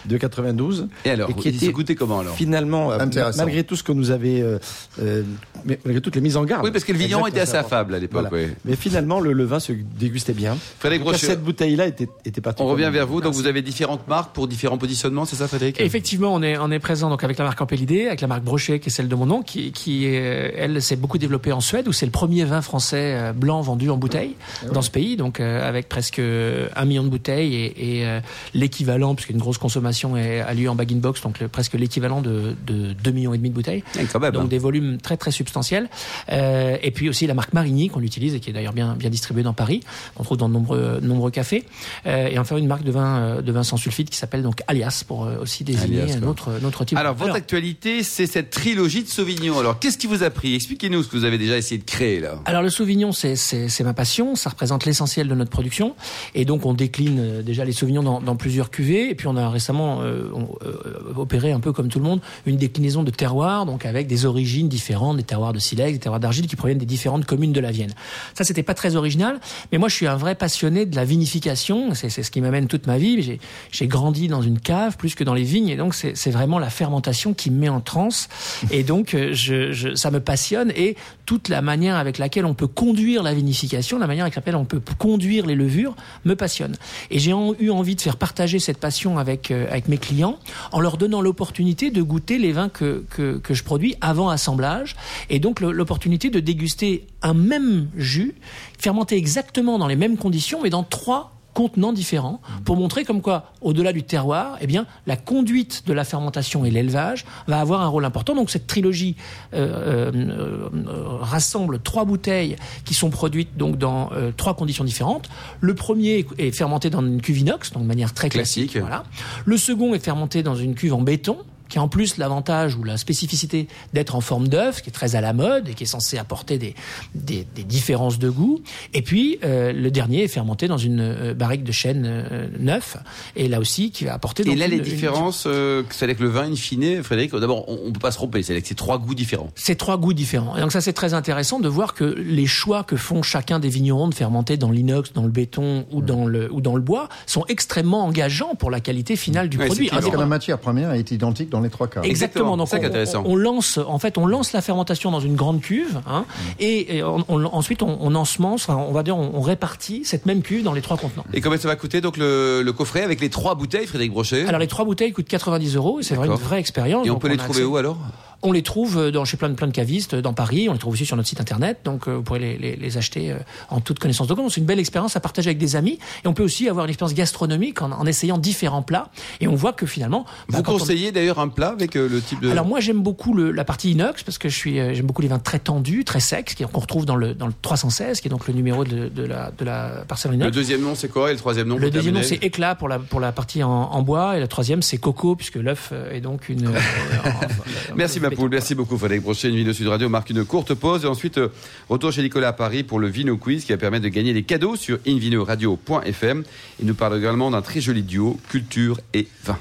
de 0.05 0.17
92. 0.17 0.87
Et 1.05 1.09
alors, 1.09 1.29
et 1.29 1.33
qui 1.33 1.49
était 1.49 1.71
goûté 1.71 1.95
comment 1.95 2.19
alors 2.19 2.35
Finalement, 2.35 2.91
euh, 2.91 3.05
malgré 3.37 3.63
tout 3.63 3.75
ce 3.75 3.83
que 3.83 3.91
nous 3.91 4.11
avait, 4.11 4.41
euh, 4.41 4.57
euh, 5.01 5.23
malgré 5.65 6.01
toutes 6.01 6.15
les 6.15 6.21
mises 6.21 6.37
en 6.37 6.45
garde. 6.45 6.63
Oui, 6.63 6.71
parce 6.71 6.83
que 6.83 6.91
le 6.91 6.97
vigneron 6.97 7.27
était 7.27 7.39
assez 7.39 7.57
affable 7.57 7.95
à 7.95 7.99
l'époque. 7.99 8.27
Mais 8.65 8.75
finalement, 8.75 9.19
le, 9.19 9.33
le, 9.33 9.43
vin 9.43 9.59
se 9.59 9.73
dégustait 9.73 10.33
bien. 10.33 10.57
Frédéric 10.79 11.03
Brochet, 11.03 11.25
cette 11.25 11.43
bouteille-là 11.43 11.87
était, 11.87 12.07
était 12.25 12.41
On 12.59 12.67
revient 12.67 12.89
vers 12.91 13.07
vous. 13.07 13.21
Donc 13.21 13.33
vous 13.33 13.47
avez 13.47 13.61
différentes 13.61 14.07
marques 14.07 14.33
pour 14.33 14.47
différents 14.47 14.77
positionnements, 14.77 15.25
c'est 15.25 15.35
ça, 15.35 15.47
Frédéric? 15.47 15.79
Effectivement, 15.79 16.33
on 16.33 16.41
est 16.41 16.57
on 16.57 16.71
est 16.71 16.79
présent 16.79 17.09
donc 17.09 17.23
avec 17.23 17.37
la 17.37 17.45
marque 17.45 17.61
Ampélidé, 17.61 18.07
avec 18.07 18.21
la 18.21 18.27
marque 18.27 18.43
Brochet 18.43 18.79
qui 18.79 18.89
est 18.89 18.91
celle 18.91 19.07
de 19.07 19.15
mon 19.15 19.25
nom, 19.25 19.41
qui 19.41 19.71
qui 19.71 20.05
elle 20.05 20.81
s'est 20.81 20.95
beaucoup 20.95 21.17
développée 21.17 21.51
en 21.51 21.61
Suède 21.61 21.87
où 21.87 21.93
c'est 21.93 22.05
le 22.05 22.11
premier 22.11 22.43
vin 22.43 22.61
français 22.61 23.33
blanc 23.35 23.61
vendu 23.61 23.89
en 23.89 23.97
bouteille 23.97 24.35
dans 24.73 24.81
ce 24.81 24.91
pays, 24.91 25.15
donc 25.15 25.39
avec 25.39 25.89
presque 25.89 26.19
un 26.19 26.85
million 26.85 27.03
de 27.03 27.09
bouteilles 27.09 27.55
et, 27.55 27.99
et 28.01 28.19
l'équivalent 28.53 29.15
puisqu'il 29.15 29.33
y 29.33 29.35
a 29.35 29.37
une 29.37 29.41
grosse 29.41 29.57
consommation 29.57 29.90
consommation 29.91 30.17
est- 30.17 30.39
a 30.41 30.53
lieu 30.53 30.69
en 30.69 30.75
bag-in-box, 30.75 31.21
donc 31.21 31.39
le- 31.39 31.47
presque 31.47 31.73
l'équivalent 31.73 32.21
de, 32.21 32.55
de 32.65 32.93
2 32.93 33.11
millions 33.11 33.33
et 33.33 33.37
demi 33.37 33.49
de 33.49 33.55
bouteilles. 33.55 33.83
Quand 34.11 34.19
même. 34.19 34.31
Donc 34.33 34.49
des 34.49 34.57
volumes 34.57 34.97
très 34.97 35.17
très 35.17 35.31
substantiels. 35.31 35.89
Euh, 36.31 36.77
et 36.81 36.91
puis 36.91 37.09
aussi 37.09 37.27
la 37.27 37.33
marque 37.33 37.53
Marigny 37.53 37.89
qu'on 37.89 38.01
utilise 38.01 38.33
et 38.35 38.39
qui 38.39 38.49
est 38.49 38.53
d'ailleurs 38.53 38.73
bien 38.73 38.95
bien 38.97 39.09
distribuée 39.09 39.43
dans 39.43 39.53
Paris, 39.53 39.81
qu'on 40.15 40.23
trouve 40.23 40.37
dans 40.37 40.47
de 40.49 40.53
nombreux 40.53 40.99
nombreux 41.01 41.31
cafés. 41.31 41.65
Euh, 42.05 42.27
et 42.29 42.39
enfin 42.39 42.57
une 42.57 42.67
marque 42.67 42.83
de 42.83 42.91
vin 42.91 43.17
euh, 43.19 43.41
de 43.41 43.51
vin 43.51 43.63
sans 43.63 43.77
sulfite 43.77 44.09
qui 44.09 44.17
s'appelle 44.17 44.43
donc 44.43 44.61
Alias 44.67 45.03
pour 45.07 45.27
aussi 45.41 45.63
désigner 45.63 46.01
Alias, 46.01 46.17
un 46.21 46.27
autre 46.27 46.51
notre 46.61 46.85
type. 46.85 46.97
Alors, 46.97 47.15
votre 47.15 47.35
actualité, 47.35 48.03
c'est 48.03 48.27
cette 48.27 48.49
trilogie 48.49 49.03
de 49.03 49.07
Sauvignon. 49.09 49.59
Alors, 49.59 49.79
qu'est-ce 49.79 49.97
qui 49.97 50.07
vous 50.07 50.23
a 50.23 50.29
pris? 50.29 50.55
Expliquez-nous 50.55 51.03
ce 51.03 51.07
que 51.09 51.17
vous 51.17 51.25
avez 51.25 51.37
déjà 51.37 51.57
essayé 51.57 51.79
de 51.79 51.85
créer, 51.85 52.19
là. 52.19 52.35
Alors 52.45 52.61
le 52.61 52.69
Sauvignon, 52.69 53.11
c'est 53.11 53.35
c'est 53.35 53.69
c'est 53.69 53.83
ma 53.83 53.93
passion, 53.93 54.35
ça 54.35 54.49
représente 54.49 54.85
l'essentiel 54.85 55.27
de 55.27 55.35
notre 55.35 55.49
production, 55.51 55.95
et 56.35 56.45
donc 56.45 56.65
on 56.65 56.73
décline 56.73 57.41
déjà 57.41 57.65
les 57.65 57.71
Sauvignons 57.71 58.03
dans, 58.03 58.21
dans 58.21 58.35
plusieurs 58.35 58.69
cuvées, 58.71 59.09
et 59.09 59.15
puis 59.15 59.27
on 59.27 59.35
a 59.37 59.49
récemment 59.49 59.80
euh, 60.01 60.29
on, 60.33 60.47
euh, 60.65 61.13
opéré 61.15 61.51
un 61.51 61.59
peu 61.59 61.73
comme 61.73 61.87
tout 61.87 61.99
le 61.99 62.05
monde 62.05 62.21
une 62.45 62.57
déclinaison 62.57 63.03
de 63.03 63.11
terroirs, 63.11 63.65
donc 63.65 63.85
avec 63.85 64.07
des 64.07 64.25
origines 64.25 64.67
différentes, 64.67 65.17
des 65.17 65.23
terroirs 65.23 65.53
de 65.53 65.59
silex, 65.59 65.93
des 65.93 65.99
terroirs 65.99 66.19
d'argile 66.19 66.47
qui 66.47 66.55
proviennent 66.55 66.77
des 66.77 66.85
différentes 66.85 67.25
communes 67.25 67.53
de 67.53 67.59
la 67.59 67.71
Vienne. 67.71 67.93
Ça 68.33 68.43
c'était 68.43 68.63
pas 68.63 68.73
très 68.73 68.95
original, 68.95 69.39
mais 69.71 69.77
moi 69.77 69.89
je 69.89 69.95
suis 69.95 70.07
un 70.07 70.15
vrai 70.15 70.35
passionné 70.35 70.85
de 70.85 70.95
la 70.95 71.05
vinification, 71.05 71.93
c'est 71.93 72.09
ce 72.09 72.31
qui 72.31 72.41
m'amène 72.41 72.67
toute 72.67 72.87
ma 72.87 72.97
vie. 72.97 73.39
J'ai 73.71 73.87
grandi 73.87 74.27
dans 74.27 74.41
une 74.41 74.59
cave 74.59 74.97
plus 74.97 75.15
que 75.15 75.23
dans 75.23 75.33
les 75.33 75.43
vignes, 75.43 75.69
et 75.69 75.75
donc 75.75 75.93
c'est 75.93 76.31
vraiment 76.31 76.59
la 76.59 76.69
fermentation 76.69 77.33
qui 77.33 77.51
me 77.51 77.59
met 77.59 77.69
en 77.69 77.81
transe, 77.81 78.29
et 78.71 78.83
donc 78.83 79.13
euh, 79.13 79.33
je, 79.33 79.95
ça 79.95 80.11
me 80.11 80.19
passionne 80.19 80.71
et 80.75 80.95
toute 81.25 81.49
la 81.49 81.61
manière 81.61 81.95
avec 81.95 82.17
laquelle 82.17 82.45
on 82.45 82.53
peut 82.53 82.67
conduire 82.67 83.23
la 83.23 83.33
vinification, 83.33 83.97
la 83.97 84.07
manière 84.07 84.25
avec 84.25 84.35
laquelle 84.35 84.55
on 84.55 84.65
peut 84.65 84.81
conduire 84.97 85.45
les 85.45 85.55
levures, 85.55 85.95
me 86.25 86.35
passionne. 86.35 86.75
Et 87.09 87.19
j'ai 87.19 87.31
eu 87.31 87.69
envie 87.69 87.95
de 87.95 88.01
faire 88.01 88.17
partager 88.17 88.59
cette 88.59 88.77
passion 88.77 89.17
avec 89.17 89.51
euh, 89.51 89.67
avec 89.71 89.87
mes 89.87 89.97
clients 89.97 90.37
en 90.71 90.79
leur 90.79 90.97
donnant 90.97 91.21
l'opportunité 91.21 91.91
de 91.91 92.01
goûter 92.01 92.37
les 92.37 92.51
vins 92.51 92.69
que, 92.69 93.05
que 93.09 93.53
je 93.53 93.63
produis 93.63 93.95
avant 94.01 94.29
assemblage, 94.29 94.95
et 95.29 95.39
donc 95.39 95.59
l'opportunité 95.59 96.29
de 96.29 96.39
déguster 96.39 97.07
un 97.21 97.33
même 97.33 97.89
jus 97.95 98.35
fermenté 98.77 99.15
exactement 99.15 99.79
dans 99.79 99.87
les 99.87 99.95
mêmes 99.95 100.17
conditions, 100.17 100.61
mais 100.61 100.69
dans 100.69 100.83
trois 100.83 101.33
contenants 101.53 101.93
différents 101.93 102.41
pour 102.65 102.77
montrer 102.77 103.03
comme 103.05 103.21
quoi, 103.21 103.51
au-delà 103.61 103.93
du 103.93 104.03
terroir, 104.03 104.57
eh 104.61 104.67
bien, 104.67 104.85
la 105.07 105.15
conduite 105.15 105.83
de 105.87 105.93
la 105.93 106.03
fermentation 106.03 106.65
et 106.65 106.71
l'élevage 106.71 107.25
va 107.47 107.59
avoir 107.59 107.81
un 107.81 107.87
rôle 107.87 108.05
important. 108.05 108.35
Donc 108.35 108.49
cette 108.49 108.67
trilogie 108.67 109.15
euh, 109.53 110.11
euh, 110.13 110.69
euh, 110.73 111.17
rassemble 111.19 111.79
trois 111.79 112.05
bouteilles 112.05 112.55
qui 112.85 112.93
sont 112.93 113.09
produites 113.09 113.57
donc 113.57 113.77
dans 113.77 114.11
euh, 114.13 114.31
trois 114.35 114.55
conditions 114.55 114.83
différentes. 114.83 115.29
Le 115.59 115.75
premier 115.75 116.25
est 116.37 116.51
fermenté 116.51 116.89
dans 116.89 117.01
une 117.01 117.21
cuve 117.21 117.39
inox, 117.39 117.71
donc 117.71 117.83
de 117.83 117.87
manière 117.87 118.13
très 118.13 118.29
classique. 118.29 118.71
Classique. 118.71 118.81
Voilà. 118.81 119.03
Le 119.45 119.57
second 119.57 119.93
est 119.93 120.03
fermenté 120.03 120.43
dans 120.43 120.55
une 120.55 120.75
cuve 120.75 120.93
en 120.93 121.01
béton 121.01 121.37
qui 121.71 121.79
a 121.79 121.81
en 121.81 121.87
plus 121.87 122.17
l'avantage 122.17 122.75
ou 122.75 122.83
la 122.83 122.97
spécificité 122.97 123.67
d'être 123.93 124.15
en 124.15 124.21
forme 124.21 124.47
d'œuf, 124.47 124.81
qui 124.83 124.89
est 124.89 124.93
très 124.93 125.15
à 125.15 125.21
la 125.21 125.33
mode 125.33 125.69
et 125.69 125.73
qui 125.73 125.83
est 125.85 125.87
censé 125.87 126.17
apporter 126.19 126.57
des, 126.59 126.75
des, 127.15 127.47
des 127.55 127.63
différences 127.63 128.19
de 128.19 128.29
goût. 128.29 128.61
Et 128.93 129.01
puis 129.01 129.39
euh, 129.43 129.71
le 129.71 129.89
dernier 129.89 130.23
est 130.23 130.27
fermenté 130.27 130.67
dans 130.67 130.77
une 130.77 130.99
euh, 130.99 131.33
barrique 131.33 131.63
de 131.63 131.71
chêne 131.71 132.03
euh, 132.05 132.47
neuf, 132.59 132.97
et 133.37 133.47
là 133.47 133.59
aussi 133.59 133.89
qui 133.91 134.03
va 134.05 134.13
apporter. 134.13 134.43
Et 134.43 134.55
là, 134.55 134.65
une- 134.65 134.71
les 134.73 134.79
différences, 134.81 135.47
c'est-à-dire 135.89 136.17
que 136.17 136.23
le 136.23 136.29
vin, 136.29 136.51
in 136.51 136.55
fine, 136.55 137.01
Frédéric, 137.03 137.33
d'abord, 137.35 137.67
on, 137.69 137.79
on 137.87 137.91
peut 137.93 137.99
pas 137.99 138.11
se 138.11 138.17
tromper, 138.17 138.43
c'est-à-dire 138.43 138.61
que 138.63 138.67
c'est 138.67 138.75
trois 138.75 138.99
goûts 138.99 139.15
différents. 139.15 139.49
C'est 139.55 139.75
trois 139.75 139.97
goûts 139.97 140.13
différents. 140.13 140.57
Et 140.57 140.61
donc 140.61 140.71
ça 140.73 140.81
c'est 140.81 140.93
très 140.93 141.13
intéressant 141.13 141.59
de 141.61 141.69
voir 141.69 141.93
que 141.93 142.03
les 142.03 142.47
choix 142.47 142.83
que 142.83 142.97
font 142.97 143.23
chacun 143.23 143.59
des 143.59 143.69
vignerons 143.69 144.09
de 144.09 144.13
fermenter 144.13 144.57
dans 144.57 144.71
l'inox, 144.71 145.13
dans 145.13 145.23
le 145.23 145.29
béton 145.29 145.85
ou 145.91 146.01
dans 146.01 146.25
le 146.25 146.51
ou 146.51 146.59
dans 146.59 146.75
le 146.75 146.81
bois 146.81 147.07
sont 147.25 147.45
extrêmement 147.47 148.03
engageants 148.05 148.55
pour 148.55 148.71
la 148.71 148.79
qualité 148.81 149.15
finale 149.15 149.47
du 149.47 149.57
Ouais, 149.57 149.67
produit. 149.67 149.89
c'est 149.93 150.09
que 150.11 150.17
la 150.17 150.25
matière 150.25 150.57
première 150.57 150.91
est 150.93 151.11
identique 151.11 151.49
dans 151.49 151.60
les 151.61 151.69
trois 151.69 151.87
cas. 151.87 152.01
Exactement. 152.01 152.57
Donc 152.57 152.67
on, 152.71 152.75
intéressant. 152.75 153.23
on- 153.25 153.31
on 153.31 153.35
lance, 153.35 153.77
en 153.77 153.99
fait, 153.99 154.17
on 154.17 154.25
lance 154.25 154.53
la 154.53 154.61
fermentation 154.61 155.11
dans 155.11 155.19
une 155.19 155.35
grande 155.35 155.61
cuve, 155.61 156.01
hein, 156.07 156.25
et, 156.59 156.97
et 156.97 157.03
on- 157.03 157.23
on- 157.29 157.45
ensuite 157.45 157.81
on, 157.83 157.97
on 158.01 158.15
ensemence, 158.15 158.67
on 158.69 158.91
va 158.91 159.03
dire, 159.03 159.17
on, 159.17 159.31
on 159.33 159.41
répartit 159.41 160.03
cette 160.05 160.25
même 160.25 160.41
cuve 160.41 160.63
dans 160.63 160.73
les 160.73 160.81
trois 160.81 160.97
contenants. 160.97 161.25
Et 161.33 161.41
combien 161.41 161.57
ça 161.57 161.67
va 161.67 161.75
coûter, 161.75 162.01
donc, 162.01 162.17
le, 162.17 162.61
le 162.63 162.73
coffret 162.73 163.03
avec 163.03 163.21
les 163.21 163.29
trois 163.29 163.55
bouteilles, 163.55 163.87
Frédéric 163.87 164.11
Brochet? 164.11 164.45
Alors 164.45 164.59
les 164.59 164.67
trois 164.67 164.85
bouteilles 164.85 165.11
coûtent 165.11 165.27
90 165.27 165.75
euros, 165.75 165.99
et 165.99 166.03
c'est 166.03 166.15
vraiment 166.15 166.35
une 166.35 166.39
vraie 166.41 166.59
expérience. 166.59 167.05
Et 167.05 167.09
on 167.11 167.19
peut 167.19 167.27
les 167.27 167.37
trouver 167.37 167.61
accès- 167.61 167.65
où, 167.65 167.77
alors? 167.77 167.97
On 168.43 168.51
les 168.51 168.63
trouve 168.63 169.11
dans 169.11 169.23
chez 169.25 169.37
plein 169.37 169.49
de 169.49 169.53
plein 169.53 169.67
de 169.67 169.71
cavistes 169.71 170.15
dans 170.15 170.33
Paris. 170.33 170.67
On 170.69 170.73
les 170.73 170.79
trouve 170.79 170.93
aussi 170.93 171.05
sur 171.05 171.15
notre 171.15 171.29
site 171.29 171.39
internet. 171.41 171.79
Donc 171.85 172.07
euh, 172.07 172.15
vous 172.15 172.23
pourrez 172.23 172.39
les, 172.39 172.57
les- 172.57 172.75
les 172.75 172.97
acheter 172.97 173.31
euh, 173.31 173.35
en 173.69 173.79
toute 173.81 173.99
connaissance 173.99 174.27
de 174.27 174.33
cause. 174.33 174.53
C'est 174.53 174.61
une 174.61 174.65
belle 174.65 174.79
expérience 174.79 175.15
à 175.15 175.19
partager 175.19 175.49
avec 175.49 175.57
des 175.59 175.75
amis. 175.75 175.99
Et 176.23 176.27
on 176.27 176.33
peut 176.33 176.43
aussi 176.43 176.67
avoir 176.67 176.85
une 176.85 176.89
expérience 176.89 177.13
gastronomique 177.13 177.81
en, 177.81 177.91
en 177.91 178.05
essayant 178.05 178.37
différents 178.37 178.81
plats. 178.81 179.09
Et 179.41 179.47
on 179.47 179.55
voit 179.55 179.73
que 179.73 179.85
finalement, 179.85 180.25
bah, 180.49 180.57
Vous 180.57 180.59
on- 180.59 180.77
conseillez 180.79 181.11
d'ailleurs 181.11 181.39
un 181.39 181.49
plat 181.49 181.69
avec 181.69 181.95
euh, 181.95 182.09
le 182.09 182.19
type 182.21 182.39
de... 182.41 182.49
Alors 182.49 182.65
moi 182.65 182.79
j'aime 182.79 183.01
beaucoup 183.01 183.33
le, 183.33 183.51
la 183.51 183.63
partie 183.63 183.91
inox 183.91 184.23
parce 184.23 184.37
que 184.39 184.49
je 184.49 184.55
suis 184.55 184.79
euh, 184.79 184.93
j'aime 184.93 185.05
beaucoup 185.05 185.21
les 185.21 185.27
vins 185.27 185.39
très 185.39 185.59
tendus, 185.59 186.03
très 186.03 186.19
secs, 186.19 186.45
qui- 186.55 186.63
qu'on 186.63 186.79
retrouve 186.79 187.05
dans 187.05 187.15
le 187.15 187.35
dans 187.35 187.47
le 187.47 187.53
316 187.61 188.21
qui 188.21 188.27
est 188.27 188.31
donc 188.31 188.47
le 188.47 188.53
numéro 188.53 188.83
de, 188.85 189.07
de 189.09 189.23
la 189.23 189.51
de 189.51 189.63
la 189.65 190.03
parcelle 190.07 190.31
le 190.31 190.37
inox. 190.37 190.51
deuxième 190.51 190.81
nom, 190.81 190.95
c'est 190.95 191.09
quoi? 191.09 191.29
Et 191.29 191.33
le 191.33 191.39
troisième 191.39 191.67
nom 191.67 191.77
Le 191.77 191.91
deuxième 191.91 192.15
nom 192.15 192.23
c'est 192.23 192.43
éclat 192.43 192.73
pour 192.75 192.87
la 192.89 192.97
pour 192.97 193.19
la 193.19 193.31
partie 193.31 193.61
en, 193.61 193.69
en 193.69 194.01
bois 194.01 194.37
et 194.37 194.39
le 194.39 194.47
troisième 194.47 194.81
c'est 194.81 194.97
coco 194.97 195.35
puisque 195.35 195.55
l'œuf 195.57 195.89
euh, 195.91 196.11
est 196.11 196.21
donc 196.21 196.49
une. 196.49 196.67
euh, 196.67 196.79
en- 197.23 197.29
en- 197.29 197.31
Merci 197.95 198.19
ma 198.19 198.30
merci 198.49 198.75
beaucoup 198.75 198.97
Frédéric 198.97 199.23
Brochet. 199.23 199.49
Une 199.49 199.55
vidéo 199.55 199.73
Sud 199.73 199.87
Radio 199.87 200.09
marque 200.09 200.29
une 200.29 200.45
courte 200.45 200.73
pause 200.73 201.05
et 201.05 201.07
ensuite 201.07 201.37
euh, 201.37 201.49
retour 201.89 202.11
chez 202.11 202.21
Nicolas 202.21 202.49
à 202.49 202.53
Paris 202.53 202.83
pour 202.83 202.99
le 202.99 203.07
Vino 203.07 203.37
Quiz 203.37 203.65
qui 203.65 203.71
va 203.71 203.77
permettre 203.77 204.03
de 204.03 204.09
gagner 204.09 204.33
des 204.33 204.43
cadeaux 204.43 204.75
sur 204.75 204.99
invinoradio.fm. 205.07 206.43
Il 206.79 206.85
nous 206.85 206.95
parle 206.95 207.17
également 207.17 207.51
d'un 207.51 207.61
très 207.61 207.81
joli 207.81 208.03
duo, 208.03 208.37
culture 208.49 208.99
et 209.13 209.27
vin. 209.43 209.57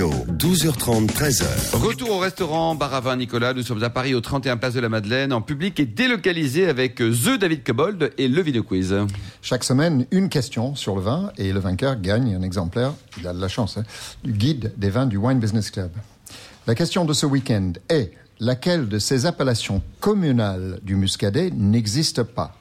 Invino, 0.00 0.10
12h30, 0.32 1.08
13h. 1.08 1.76
Retour 1.76 2.10
au 2.12 2.18
restaurant 2.18 2.74
Bar 2.74 2.94
à 2.94 3.00
Vin 3.00 3.16
Nicolas. 3.16 3.52
Nous 3.52 3.62
sommes 3.62 3.82
à 3.82 3.90
Paris 3.90 4.14
au 4.14 4.20
31 4.20 4.56
Place 4.56 4.72
de 4.72 4.80
la 4.80 4.88
Madeleine 4.88 5.32
en 5.32 5.42
public 5.42 5.78
et 5.78 5.84
délocalisé 5.84 6.68
avec 6.68 7.02
euh, 7.02 7.12
The 7.12 7.38
David 7.38 7.64
Cobold 7.64 8.12
et 8.16 8.28
le 8.28 8.40
Vino 8.40 8.62
Quiz. 8.62 8.94
Chaque 9.42 9.62
semaine, 9.62 10.06
une 10.10 10.30
question 10.30 10.74
sur 10.74 10.94
le 10.96 11.02
vin 11.02 11.32
et 11.36 11.52
le 11.52 11.60
vainqueur 11.60 12.00
gagne 12.00 12.34
un 12.34 12.42
exemplaire, 12.42 12.94
il 13.18 13.26
a 13.26 13.34
de 13.34 13.40
la 13.40 13.48
chance, 13.48 13.76
hein, 13.76 13.84
du 14.24 14.32
guide 14.32 14.72
des 14.78 14.88
vins 14.88 15.06
du 15.06 15.18
Wine 15.18 15.38
Business 15.38 15.70
Club. 15.70 15.90
La 16.66 16.74
question 16.74 17.04
de 17.04 17.12
ce 17.12 17.26
week-end 17.26 17.72
est 17.90 18.12
laquelle 18.38 18.88
de 18.88 18.98
ces 18.98 19.26
appellations 19.26 19.82
communales 20.00 20.80
du 20.82 20.94
muscadet 20.94 21.50
n'existe 21.50 22.22
pas? 22.22 22.56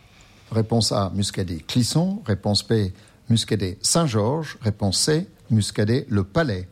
Réponse 0.52 0.92
A, 0.92 1.12
muscadet 1.16 1.64
Clisson. 1.66 2.22
Réponse 2.26 2.68
B, 2.68 2.92
muscadet 3.30 3.78
Saint-Georges. 3.82 4.58
Réponse 4.62 5.00
C, 5.00 5.28
muscadet 5.50 6.06
Le 6.10 6.24
Palais. 6.26 6.68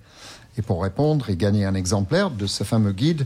Et 0.58 0.62
pour 0.62 0.82
répondre 0.82 1.30
et 1.30 1.36
gagner 1.36 1.66
un 1.66 1.76
exemplaire 1.76 2.32
de 2.32 2.48
ce 2.48 2.64
fameux 2.64 2.92
guide, 2.92 3.26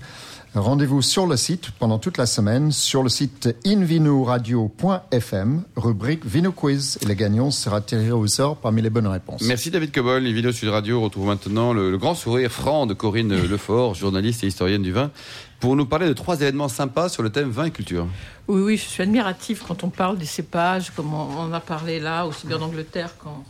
rendez-vous 0.55 1.01
sur 1.01 1.27
le 1.27 1.37
site 1.37 1.71
pendant 1.79 1.97
toute 1.99 2.17
la 2.17 2.25
semaine, 2.25 2.71
sur 2.71 3.03
le 3.03 3.09
site 3.09 3.55
invinoradio.fm, 3.65 5.63
rubrique 5.75 6.25
Vino 6.25 6.51
Quiz. 6.51 6.97
Et 7.01 7.05
le 7.05 7.13
gagnant 7.13 7.51
sera 7.51 7.79
tiré 7.81 8.11
au 8.11 8.27
sort 8.27 8.57
parmi 8.57 8.81
les 8.81 8.89
bonnes 8.89 9.07
réponses. 9.07 9.41
Merci 9.43 9.71
David 9.71 9.91
Cobold. 9.93 10.23
Les 10.25 10.33
vidéos 10.33 10.51
Sud 10.51 10.69
Radio 10.69 11.01
retrouvent 11.01 11.27
maintenant 11.27 11.73
le, 11.73 11.89
le 11.91 11.97
grand 11.97 12.15
sourire 12.15 12.51
franc 12.51 12.85
de 12.85 12.93
Corinne 12.93 13.33
Lefort, 13.49 13.95
journaliste 13.95 14.43
et 14.43 14.47
historienne 14.47 14.81
du 14.83 14.91
vin, 14.91 15.11
pour 15.59 15.75
nous 15.75 15.85
parler 15.85 16.07
de 16.07 16.13
trois 16.13 16.35
événements 16.41 16.67
sympas 16.69 17.07
sur 17.09 17.23
le 17.23 17.29
thème 17.29 17.49
vin 17.49 17.65
et 17.65 17.71
culture. 17.71 18.07
Oui, 18.47 18.61
oui, 18.61 18.77
je 18.77 18.83
suis 18.83 19.03
admirative 19.03 19.61
quand 19.65 19.83
on 19.83 19.89
parle 19.89 20.17
des 20.17 20.25
cépages, 20.25 20.91
comme 20.91 21.13
on 21.13 21.27
on 21.39 21.53
a 21.53 21.59
parlé 21.59 21.99
là, 21.99 22.25
aussi 22.25 22.47
bien 22.47 22.57
en 22.57 22.63
Angleterre 22.63 23.11
qu'en- 23.19 23.43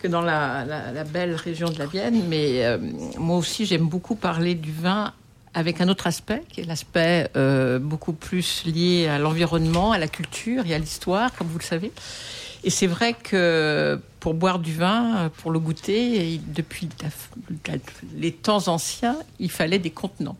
que 0.00 0.06
dans 0.08 0.20
la, 0.20 0.64
la- 0.64 0.92
la 0.92 1.04
belle 1.04 1.34
région 1.34 1.70
de 1.70 1.78
la 1.78 1.86
Vienne. 1.86 2.22
Mais 2.28 2.64
euh, 2.64 2.78
moi 3.18 3.36
aussi, 3.38 3.64
j'aime 3.66 3.88
beaucoup 3.88 4.14
parler 4.14 4.54
du 4.54 4.70
vin 4.70 5.12
avec 5.56 5.80
un 5.80 5.88
autre 5.88 6.06
aspect, 6.06 6.42
qui 6.50 6.60
est 6.60 6.64
l'aspect 6.64 7.30
euh, 7.34 7.78
beaucoup 7.78 8.12
plus 8.12 8.62
lié 8.66 9.08
à 9.08 9.18
l'environnement, 9.18 9.90
à 9.90 9.98
la 9.98 10.06
culture 10.06 10.66
et 10.66 10.74
à 10.74 10.78
l'histoire, 10.78 11.34
comme 11.34 11.46
vous 11.46 11.58
le 11.58 11.64
savez. 11.64 11.92
Et 12.62 12.68
c'est 12.68 12.86
vrai 12.86 13.14
que 13.14 13.98
pour 14.20 14.34
boire 14.34 14.58
du 14.58 14.74
vin, 14.74 15.30
pour 15.38 15.50
le 15.50 15.58
goûter, 15.58 16.38
depuis 16.54 16.90
les 18.18 18.32
temps 18.32 18.68
anciens, 18.68 19.16
il 19.38 19.50
fallait 19.50 19.78
des 19.78 19.90
contenants. 19.90 20.36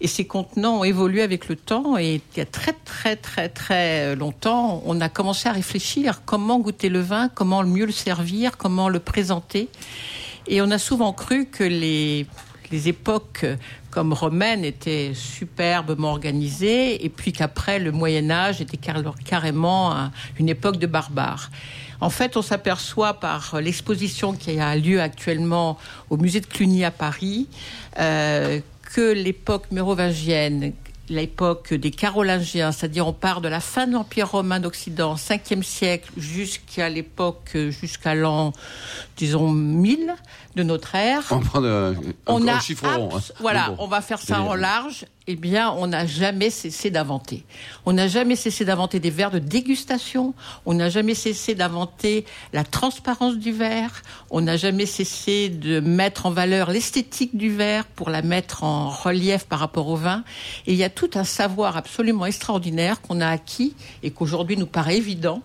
Et 0.00 0.06
ces 0.06 0.24
contenants 0.24 0.78
ont 0.78 0.84
évolué 0.84 1.20
avec 1.20 1.48
le 1.48 1.56
temps. 1.56 1.98
Et 1.98 2.14
il 2.14 2.38
y 2.38 2.40
a 2.40 2.46
très, 2.46 2.72
très, 2.72 3.16
très, 3.16 3.50
très 3.50 4.16
longtemps, 4.16 4.82
on 4.86 5.02
a 5.02 5.10
commencé 5.10 5.50
à 5.50 5.52
réfléchir 5.52 6.22
comment 6.24 6.60
goûter 6.60 6.88
le 6.88 7.00
vin, 7.00 7.28
comment 7.28 7.62
mieux 7.62 7.84
le 7.84 7.92
servir, 7.92 8.56
comment 8.56 8.88
le 8.88 9.00
présenter. 9.00 9.68
Et 10.46 10.62
on 10.62 10.70
a 10.70 10.78
souvent 10.78 11.12
cru 11.12 11.44
que 11.44 11.64
les, 11.64 12.26
les 12.70 12.88
époques 12.88 13.44
comme 13.90 14.12
romaines 14.12 14.64
étaient 14.64 15.12
superbement 15.14 16.10
organisées, 16.10 17.04
et 17.04 17.08
puis 17.08 17.32
qu'après 17.32 17.78
le 17.78 17.92
Moyen 17.92 18.30
Âge 18.30 18.60
était 18.60 18.76
car- 18.76 19.02
carrément 19.24 19.92
un- 19.92 20.12
une 20.38 20.48
époque 20.48 20.78
de 20.78 20.86
barbares. 20.86 21.50
En 22.00 22.10
fait, 22.10 22.36
on 22.36 22.42
s'aperçoit 22.42 23.14
par 23.14 23.56
l'exposition 23.60 24.34
qui 24.34 24.60
a 24.60 24.76
lieu 24.76 25.00
actuellement 25.00 25.78
au 26.10 26.18
musée 26.18 26.40
de 26.40 26.46
Cluny 26.46 26.84
à 26.84 26.90
Paris 26.90 27.48
euh, 27.98 28.60
que 28.94 29.12
l'époque 29.12 29.64
mérovingienne 29.70 30.72
l'époque 31.08 31.72
des 31.74 31.90
Carolingiens, 31.90 32.72
c'est-à-dire 32.72 33.06
on 33.06 33.12
part 33.12 33.40
de 33.40 33.48
la 33.48 33.60
fin 33.60 33.86
de 33.86 33.92
l'Empire 33.92 34.30
romain 34.30 34.60
d'Occident, 34.60 35.14
5e 35.14 35.62
siècle, 35.62 36.10
jusqu'à 36.16 36.88
l'époque, 36.88 37.56
jusqu'à 37.70 38.14
l'an, 38.14 38.52
disons, 39.16 39.50
1000 39.50 40.14
de 40.56 40.62
notre 40.62 40.94
ère. 40.94 41.22
On 41.30 41.40
prend 41.40 41.60
de, 41.60 41.94
On 42.26 42.46
un 42.48 42.56
a 42.56 42.60
chiffre 42.60 42.86
rond. 42.88 43.10
hein. 43.16 43.20
voilà, 43.40 43.68
bon. 43.70 43.76
on 43.80 43.86
va 43.88 44.00
faire 44.00 44.20
ça 44.20 44.40
en 44.40 44.54
large. 44.54 45.06
Eh 45.28 45.34
bien, 45.34 45.72
on 45.72 45.88
n'a 45.88 46.06
jamais 46.06 46.50
cessé 46.50 46.88
d'inventer. 46.88 47.44
On 47.84 47.92
n'a 47.92 48.06
jamais 48.06 48.36
cessé 48.36 48.64
d'inventer 48.64 49.00
des 49.00 49.10
verres 49.10 49.32
de 49.32 49.40
dégustation. 49.40 50.34
On 50.66 50.74
n'a 50.74 50.88
jamais 50.88 51.16
cessé 51.16 51.56
d'inventer 51.56 52.24
la 52.52 52.62
transparence 52.62 53.36
du 53.36 53.50
verre. 53.50 54.02
On 54.30 54.40
n'a 54.40 54.56
jamais 54.56 54.86
cessé 54.86 55.48
de 55.48 55.80
mettre 55.80 56.26
en 56.26 56.30
valeur 56.30 56.70
l'esthétique 56.70 57.36
du 57.36 57.50
verre 57.50 57.86
pour 57.86 58.08
la 58.08 58.22
mettre 58.22 58.62
en 58.62 58.88
relief 58.88 59.46
par 59.46 59.58
rapport 59.58 59.88
au 59.88 59.96
vin. 59.96 60.22
Et 60.68 60.74
il 60.74 60.78
y 60.78 60.84
a 60.84 60.90
tout 60.90 61.10
un 61.14 61.24
savoir 61.24 61.76
absolument 61.76 62.26
extraordinaire 62.26 63.00
qu'on 63.00 63.20
a 63.20 63.26
acquis 63.26 63.74
et 64.04 64.12
qu'aujourd'hui 64.12 64.56
nous 64.56 64.66
paraît 64.66 64.96
évident. 64.96 65.42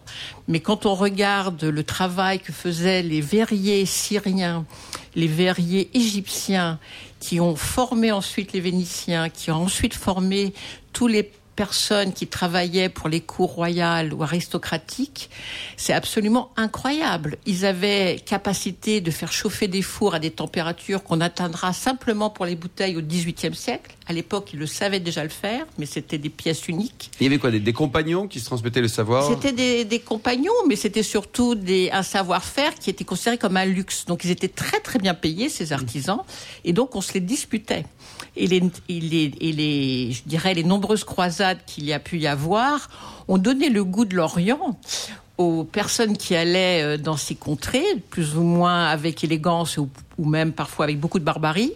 Mais 0.48 0.60
quand 0.60 0.86
on 0.86 0.94
regarde 0.94 1.64
le 1.64 1.84
travail 1.84 2.40
que 2.40 2.54
faisaient 2.54 3.02
les 3.02 3.22
verriers 3.22 3.88
syriens, 3.88 4.64
les 5.16 5.28
verriers 5.28 5.90
égyptiens, 5.94 6.80
qui 7.20 7.40
ont 7.40 7.56
formé 7.56 8.12
ensuite 8.12 8.54
les 8.54 8.62
Vénitiens, 8.62 9.30
qui 9.30 9.52
ont 9.52 9.64
ensuite 9.64 9.94
formé 9.94 10.54
tous 10.94 11.08
les 11.08 11.32
personnes 11.56 12.14
qui 12.14 12.28
travaillaient 12.28 12.90
pour 12.90 13.10
les 13.10 13.22
cours 13.22 13.54
royales 13.54 14.14
ou 14.14 14.24
aristocratiques, 14.24 15.30
c'est 15.78 15.94
absolument 15.94 16.52
incroyable. 16.56 17.38
Ils 17.46 17.66
avaient 17.66 18.18
capacité 18.26 19.02
de 19.02 19.12
faire 19.12 19.32
chauffer 19.32 19.68
des 19.68 19.82
fours 19.82 20.16
à 20.16 20.20
des 20.20 20.32
températures 20.32 21.04
qu'on 21.04 21.22
atteindra 21.22 21.74
simplement 21.74 22.30
pour 22.30 22.46
les 22.46 22.56
bouteilles 22.56 22.98
au 22.98 23.02
XVIIIe 23.02 23.56
siècle. 23.56 23.96
À 24.08 24.14
l'époque, 24.14 24.50
ils 24.54 24.60
le 24.60 24.66
savaient 24.66 25.00
déjà 25.00 25.24
le 25.24 25.30
faire, 25.30 25.66
mais 25.78 25.86
c'était 25.86 26.18
des 26.18 26.30
pièces 26.30 26.68
uniques. 26.68 27.12
Il 27.20 27.24
y 27.24 27.28
avait 27.28 27.38
quoi 27.38 27.52
des, 27.52 27.60
des 27.60 27.74
compagnons 27.74 28.28
qui 28.28 28.40
se 28.40 28.46
transmettaient 28.46 28.82
le 28.82 28.88
savoir? 28.88 29.28
C'était 29.28 29.54
des, 29.54 29.86
des 29.86 30.00
compagnons, 30.00 30.52
mais 30.68 30.76
c'était 30.76 31.04
surtout 31.04 31.56
des, 31.56 31.90
un 31.92 32.04
savoir-faire 32.04 32.76
qui 32.76 32.90
était 32.90 33.06
considéré 33.06 33.38
comme 33.38 33.58
un 33.58 33.66
luxe. 33.66 34.06
Donc 34.06 34.24
ils 34.24 34.32
étaient 34.32 34.48
très 34.48 34.80
très 34.80 35.00
bien 35.00 35.14
payés, 35.14 35.50
ces 35.50 35.72
artisans, 35.74 36.22
et 36.66 36.74
donc 36.74 36.96
on 36.96 37.02
se 37.02 37.14
les 37.14 37.20
disputait. 37.20 37.86
Et 38.36 38.48
les, 38.48 38.64
et 38.88 39.00
les, 39.00 39.34
et 39.42 39.52
les 39.52 40.12
je 40.14 40.24
dirais, 40.26 40.54
les 40.54 40.64
nombreuses 40.64 41.04
croisades 41.04 41.60
qu'il 41.66 41.86
y 41.86 41.94
a 41.94 42.00
pu 42.00 42.18
y 42.20 42.28
avoir 42.28 42.90
ont 43.28 43.38
donné 43.38 43.70
le 43.70 43.84
goût 43.84 44.06
de 44.06 44.16
l'Orient 44.16 44.80
aux 45.38 45.64
personnes 45.64 46.18
qui 46.18 46.36
allaient 46.36 46.84
euh, 46.84 46.98
dans 46.98 47.18
ces 47.18 47.36
contrées, 47.36 47.84
plus 48.10 48.36
ou 48.38 48.42
moins 48.42 48.86
avec 48.86 49.24
élégance 49.24 49.78
ou, 49.78 49.90
ou 50.18 50.26
même 50.26 50.54
parfois 50.54 50.86
avec 50.86 51.00
beaucoup 51.00 51.20
de 51.20 51.24
barbarie. 51.24 51.74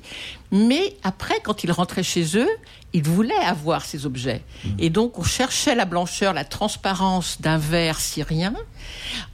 Mais 0.52 0.96
après, 1.04 1.36
quand 1.44 1.64
ils 1.64 1.72
rentraient 1.72 2.04
chez 2.04 2.38
eux, 2.38 2.50
ils 2.96 3.04
voulaient 3.04 3.36
avoir 3.36 3.84
ces 3.84 4.06
objets. 4.06 4.42
Et 4.80 4.90
donc, 4.90 5.20
on 5.20 5.24
cherchait 5.24 5.76
la 5.76 5.84
blancheur, 5.84 6.32
la 6.32 6.46
transparence 6.46 7.42
d'un 7.42 7.58
verre 7.58 8.00
syrien. 8.00 8.54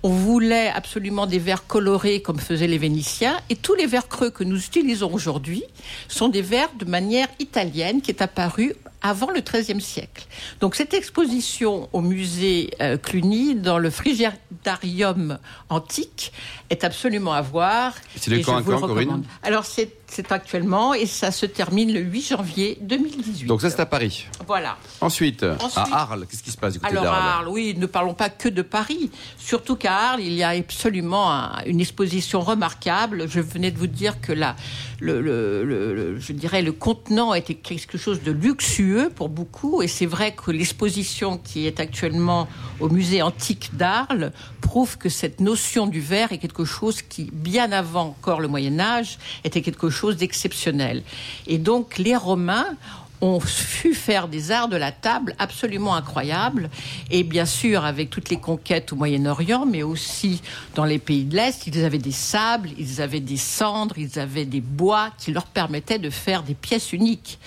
On 0.02 0.10
voulait 0.10 0.70
absolument 0.70 1.28
des 1.28 1.38
verres 1.38 1.68
colorés 1.68 2.24
comme 2.24 2.40
faisaient 2.40 2.66
les 2.66 2.80
Vénitiens. 2.80 3.40
Et 3.52 3.56
tous 3.56 3.76
les 3.76 3.86
verres 3.86 4.08
creux 4.08 4.32
que 4.32 4.44
nous 4.44 4.58
utilisons 4.58 5.14
aujourd'hui 5.14 5.64
sont 6.08 6.28
des 6.28 6.42
verres 6.42 6.74
de 6.80 6.86
manière 6.86 7.28
italienne 7.38 8.02
qui 8.02 8.10
est 8.10 8.24
apparue 8.24 8.74
avant 9.02 9.32
le 9.32 9.42
XIIIe 9.42 9.82
siècle. 9.82 10.26
Donc 10.60 10.76
cette 10.76 10.94
exposition 10.94 11.90
au 11.94 12.02
musée 12.02 12.72
euh, 12.82 12.98
Cluny 12.98 13.56
dans 13.56 13.78
le 13.80 13.90
frigidarium 13.90 15.38
antique 15.70 16.32
est 16.70 16.84
absolument 16.84 17.34
à 17.34 17.42
voir. 17.42 17.94
C'est 18.16 18.32
de 18.32 18.40
quand 18.44 18.58
à 18.58 18.62
Corinne. 18.64 19.24
Alors 19.44 19.66
c'est 19.66 19.90
actuellement 20.30 20.94
et 20.94 21.06
ça 21.06 21.32
se 21.32 21.46
termine 21.46 21.94
le 21.94 22.02
8 22.02 22.22
janvier 22.30 22.78
2018. 22.82 23.46
Donc 23.48 23.62
ça 23.62 23.70
c'est 23.70 23.80
à 23.80 23.86
Paris. 23.86 24.26
voilà. 24.46 24.78
Ensuite, 25.00 25.44
Ensuite- 25.44 25.78
à 25.78 26.02
Arles, 26.02 26.28
qu'est-ce 26.30 26.44
qui 26.44 26.52
se 26.52 26.58
passe 26.58 26.74
du 26.74 26.80
côté 26.80 26.92
Alors 26.98 27.14
Arles, 27.14 27.48
oui, 27.48 27.74
ne 27.78 27.86
parlons 27.86 28.14
pas 28.14 28.30
que 28.30 28.50
de 28.50 28.62
Paris. 28.62 29.10
Surtout 29.38 29.76
qu'à 29.78 29.94
Arles, 29.96 30.22
il 30.22 30.34
y 30.34 30.44
a 30.44 30.50
absolument 30.50 31.32
un- 31.32 31.64
une 31.66 31.80
exposition 31.80 32.42
remarquable. 32.42 33.28
Je 33.30 33.40
venais 33.40 33.72
de 33.72 33.78
vous 33.78 33.88
dire 33.88 34.20
que 34.22 34.34
la, 34.34 34.56
le, 35.00 35.22
le- 35.22 35.64
le- 35.64 35.96
le- 35.96 36.20
je 36.20 36.34
dirais, 36.34 36.62
le 36.62 36.74
contenant 36.74 37.34
était 37.34 37.56
quelque 37.56 37.98
chose 37.98 38.22
de 38.22 38.32
luxueux 38.32 38.91
pour 39.16 39.30
beaucoup. 39.30 39.82
Et 39.82 39.88
c'est 39.88 40.06
vrai 40.06 40.34
que 40.34 40.52
l'exposition 40.52 41.38
qui 41.38 41.68
est 41.68 41.80
actuellement 41.80 42.48
au 42.80 42.90
musée 42.90 43.22
antique 43.22 43.72
d'Arles 43.76 44.32
prouve 44.62 44.98
que 44.98 45.10
cette 45.10 45.40
notion 45.40 45.88
du 45.88 46.00
verre 46.00 46.32
est 46.32 46.38
quelque 46.38 46.66
chose 46.66 47.02
qui, 47.02 47.30
bien 47.32 47.72
avant 47.72 48.08
encore 48.08 48.42
le 48.42 48.48
Moyen 48.48 48.80
Âge, 48.80 49.18
était 49.44 49.62
quelque 49.62 49.90
chose 49.90 50.18
d'exceptionnel. 50.18 51.04
Et 51.48 51.58
donc 51.58 51.98
les 51.98 52.16
Romains 52.16 52.78
ont 53.22 53.40
su 53.40 53.94
faire 53.94 54.28
des 54.28 54.52
arts 54.52 54.68
de 54.68 54.78
la 54.78 54.92
table 54.92 55.36
absolument 55.40 55.96
incroyables. 55.96 56.70
Et 57.10 57.24
bien 57.24 57.46
sûr, 57.46 57.86
avec 57.86 58.10
toutes 58.10 58.30
les 58.30 58.38
conquêtes 58.38 58.92
au 58.92 58.96
Moyen-Orient, 58.96 59.66
mais 59.66 59.84
aussi 59.84 60.42
dans 60.76 60.86
les 60.86 61.00
pays 61.00 61.24
de 61.24 61.36
l'Est, 61.36 61.68
ils 61.68 61.86
avaient 61.86 61.98
des 61.98 62.12
sables, 62.12 62.70
ils 62.78 63.02
avaient 63.02 63.20
des 63.20 63.38
cendres, 63.38 63.98
ils 63.98 64.20
avaient 64.20 64.46
des 64.46 64.62
bois 64.62 65.10
qui 65.18 65.32
leur 65.32 65.46
permettaient 65.46 66.00
de 66.00 66.10
faire 66.10 66.44
des 66.44 66.56
pièces 66.56 66.94
uniques. 66.94 67.40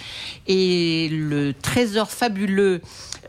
Et 0.47 1.09
le 1.11 1.53
trésor 1.53 2.11
fabuleux 2.11 2.81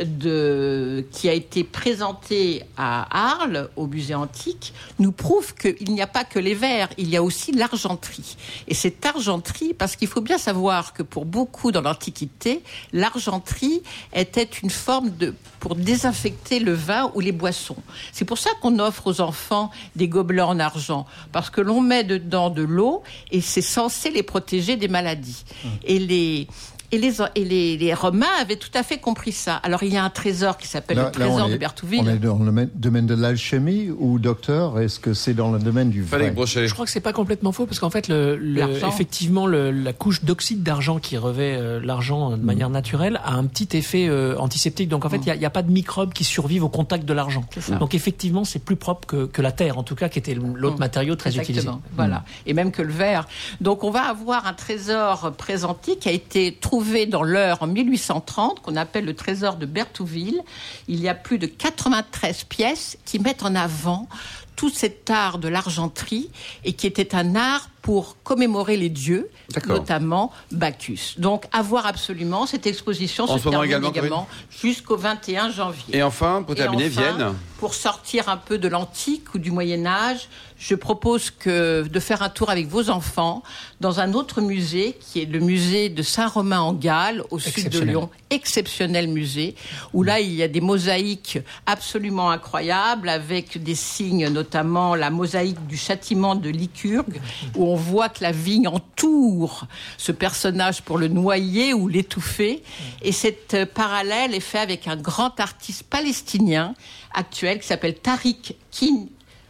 de, 0.04 1.06
qui 1.12 1.30
a 1.30 1.34
été 1.34 1.64
présenté 1.64 2.64
à 2.78 3.34
Arles, 3.34 3.70
au 3.76 3.88
musée 3.88 4.16
antique, 4.16 4.74
nous 5.00 5.12
prouve 5.12 5.54
qu'il 5.56 5.92
n'y 5.92 6.02
a 6.02 6.08
pas 6.08 6.24
que 6.24 6.40
les 6.40 6.54
verres, 6.54 6.90
il 6.98 7.10
y 7.10 7.18
a 7.18 7.24
aussi 7.24 7.52
l'argenterie. 7.52 8.38
Et 8.68 8.74
cette 8.74 9.06
argenterie, 9.06 9.74
parce 9.74 9.96
qu'il 9.96 10.08
faut 10.08 10.22
bien 10.22 10.38
savoir 10.38 10.94
que 10.94 11.04
pour 11.04 11.26
beaucoup 11.26 11.72
dans 11.72 11.82
l'Antiquité, 11.82 12.64
l'argenterie 12.94 13.82
était 14.14 14.50
une 14.64 14.70
forme 14.70 15.12
de, 15.12 15.34
pour 15.60 15.76
désinfecter 15.76 16.60
le 16.60 16.74
vin 16.74 17.12
ou 17.16 17.20
les 17.20 17.32
boissons. 17.32 17.78
C'est 18.12 18.26
pour 18.26 18.38
ça 18.38 18.50
qu'on 18.62 18.80
offre 18.80 19.08
aux 19.08 19.22
enfants 19.22 19.72
des 19.96 20.08
gobelets 20.08 20.42
en 20.42 20.60
argent, 20.60 21.06
parce 21.32 21.50
que 21.50 21.62
l'on 21.62 21.82
met 21.82 22.04
dedans 22.04 22.50
de 22.50 22.64
l'eau 22.64 23.04
et 23.32 23.42
c'est 23.42 23.62
censé 23.62 24.10
les 24.10 24.24
protéger 24.24 24.76
des 24.76 24.88
maladies. 24.88 25.44
Et 25.84 26.00
les, 26.00 26.48
et 26.92 26.98
les, 26.98 27.22
et 27.36 27.46
les, 27.46 27.78
les 27.78 27.94
Romains 27.94 28.26
avaient 28.42 28.56
tout 28.56 28.70
à 28.74 28.84
fait 28.84 28.98
compris 28.98 29.32
ça. 29.32 29.56
Alors 29.58 29.84
il 29.84 29.94
y 29.94 29.98
a 29.98 30.04
un 30.04 30.10
trésor 30.10 30.58
qui 30.58 30.68
s'appelle 30.68 30.98
le 30.98 31.12
trésor 31.12 31.46
on 31.46 31.50
de 31.50 31.54
est, 31.54 31.58
Berthouville. 31.58 32.02
on 32.04 32.08
est 32.08 32.18
dans 32.18 32.38
le 32.38 32.68
domaine- 32.76 33.06
de 33.08 33.14
l'alchimie 33.16 33.90
ou 33.98 34.20
docteur 34.20 34.80
Est-ce 34.80 35.00
que 35.00 35.14
c'est 35.14 35.34
dans 35.34 35.52
le 35.52 35.60
domaine 35.60 35.90
du 35.90 36.04
vrai? 36.04 36.34
Je 36.46 36.74
crois 36.74 36.86
que 36.86 36.92
c'est 36.92 37.00
pas 37.00 37.14
complètement 37.14 37.52
faux 37.52 37.66
parce 37.66 37.80
qu'en 37.80 37.90
fait, 37.90 38.08
le, 38.08 38.36
le- 38.36 38.60
L'argent. 38.60 38.88
effectivement, 38.90 39.48
le- 39.48 39.72
la 39.72 39.94
couche 39.94 40.24
d'oxyde 40.24 40.64
d'argent 40.64 41.00
qui 41.00 41.18
revêt 41.18 41.56
euh, 41.58 41.80
l'argent 41.84 42.32
de 42.32 42.36
manière 42.44 42.70
naturelle 42.70 43.20
a 43.24 43.34
un 43.34 43.46
petit 43.46 43.76
effet 43.78 44.08
euh, 44.08 44.38
antiseptique. 44.38 44.90
Donc 44.90 45.06
en 45.06 45.10
fait, 45.10 45.22
il 45.26 45.34
n'y 45.40 45.46
a, 45.46 45.50
pas 45.50 45.62
de 45.64 45.72
microbes 45.72 46.14
qui 46.14 46.24
survivent 46.24 46.64
au 46.64 46.70
contact 46.70 47.06
de 47.06 47.14
l'argent. 47.14 47.44
Donc 47.80 47.94
effectivement, 47.96 48.44
c'est 48.44 48.64
plus 48.64 48.76
propre 48.76 49.08
que, 49.08 49.26
que 49.26 49.42
la 49.42 49.52
terre, 49.52 49.78
en 49.78 49.84
tout 49.84 49.96
cas, 49.96 50.10
qui 50.10 50.20
était 50.20 50.36
l'autre 50.36 50.76
Mm. 50.78 50.80
matériau 50.80 51.16
très 51.16 51.36
utilisé. 51.38 51.68
Voilà. 51.96 52.24
Et 52.46 52.54
même 52.54 52.72
que 52.72 52.82
le 52.82 52.92
verre. 52.94 53.28
Donc, 53.62 53.84
on 53.84 53.92
va 53.92 54.04
avoir 54.04 54.46
un 54.48 54.54
trésor 54.54 55.32
présenté 55.38 55.98
qui 55.98 56.10
a 56.10 56.12
été 56.12 56.56
trouvé 56.60 56.75
dans 57.08 57.24
l'heure 57.24 57.62
en 57.62 57.68
1830, 57.68 58.62
qu'on 58.62 58.76
appelle 58.76 59.06
le 59.06 59.16
trésor 59.16 59.56
de 59.56 59.66
Berthouville. 59.66 60.42
Il 60.88 61.00
y 61.00 61.08
a 61.08 61.16
plus 61.16 61.38
de 61.38 61.46
93 61.48 62.44
pièces 62.46 62.98
qui 63.06 63.20
mettent 63.20 63.44
en 63.44 63.56
avant 63.56 64.08
tout 64.56 64.70
cet 64.70 65.10
art 65.10 65.38
de 65.38 65.48
l'argenterie 65.48 66.30
et 66.64 66.74
qui 66.74 66.88
était 66.88 67.16
un 67.16 67.36
art 67.36 67.70
pour 67.86 68.18
commémorer 68.24 68.78
les 68.78 68.90
dieux, 68.90 69.30
notamment 69.68 70.32
Bacchus. 70.52 71.14
Donc, 71.20 71.46
à 71.52 71.62
voir 71.62 71.86
absolument 71.86 72.48
cette 72.48 72.66
exposition 72.66 73.26
En 73.26 73.38
se 73.38 73.48
termine 73.48 73.64
également, 73.64 73.90
également 73.92 74.28
jusqu'au 74.50 74.98
21 74.98 75.52
janvier. 75.52 75.96
Et 75.96 76.02
enfin, 76.02 76.42
pour 76.42 76.56
terminer, 76.56 76.88
enfin, 76.88 77.14
Vienne. 77.16 77.34
Pour 77.60 77.76
sortir 77.76 78.28
un 78.28 78.38
peu 78.38 78.58
de 78.58 78.68
l'antique 78.68 79.36
ou 79.36 79.38
du 79.38 79.52
Moyen 79.52 79.86
Âge, 79.86 80.30
je 80.58 80.74
propose 80.74 81.32
que 81.32 81.88
de 81.88 82.00
faire 82.00 82.22
un 82.22 82.30
tour 82.30 82.50
avec 82.50 82.68
vos 82.68 82.90
enfants 82.90 83.44
dans 83.82 84.00
un 84.00 84.14
autre 84.14 84.42
musée 84.42 84.98
qui 85.00 85.22
est 85.22 85.26
le 85.26 85.40
musée 85.40 85.90
de 85.90 86.02
Saint-Romain 86.02 86.62
en 86.62 86.74
Galles, 86.74 87.24
au 87.30 87.40
sud 87.40 87.70
de. 87.70 87.80
Lyon, 87.80 88.10
exceptionnel 88.30 89.08
musée, 89.08 89.56
où 89.94 90.02
là 90.02 90.20
il 90.20 90.34
y 90.34 90.42
a 90.42 90.48
des 90.48 90.62
mosaïques 90.62 91.40
absolument 91.66 92.32
incroyables 92.32 93.10
avec 93.10 93.62
des 93.62 93.76
signes, 93.76 94.28
notamment 94.30 94.96
la 94.96 95.10
mosaïque 95.10 95.66
du 95.68 95.78
châtiment 95.78 96.36
de 96.36 96.50
Lycurgue, 96.50 97.22
où 97.56 97.68
on 97.68 97.75
voit 97.76 98.10
que 98.10 98.24
la 98.24 98.32
vigne 98.32 98.68
entoure 98.68 99.68
ce 99.98 100.12
personnage 100.12 100.82
pour 100.82 100.98
le 100.98 101.08
noyer 101.08 101.74
ou 101.74 101.88
l'étouffer. 101.88 102.64
Et 103.02 103.12
cette 103.12 103.54
euh, 103.54 103.66
parallèle 103.66 104.34
est 104.34 104.40
fait 104.40 104.60
avec 104.60 104.88
un 104.88 104.96
grand 104.96 105.40
artiste 105.40 105.84
palestinien 105.84 106.74
actuel 107.14 107.60
qui 107.60 107.68
s'appelle 107.68 107.96
Tariq 107.96 108.56
Kin 108.72 109.08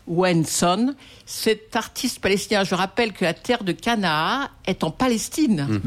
Wenson. 0.07 0.95
Cet 1.25 1.75
artiste 1.75 2.19
palestinien, 2.19 2.63
je 2.63 2.75
rappelle 2.75 3.11
que 3.13 3.25
la 3.25 3.33
terre 3.33 3.63
de 3.63 3.71
Canaan 3.71 4.47
est 4.65 4.83
en 4.83 4.91
Palestine. 4.91 5.81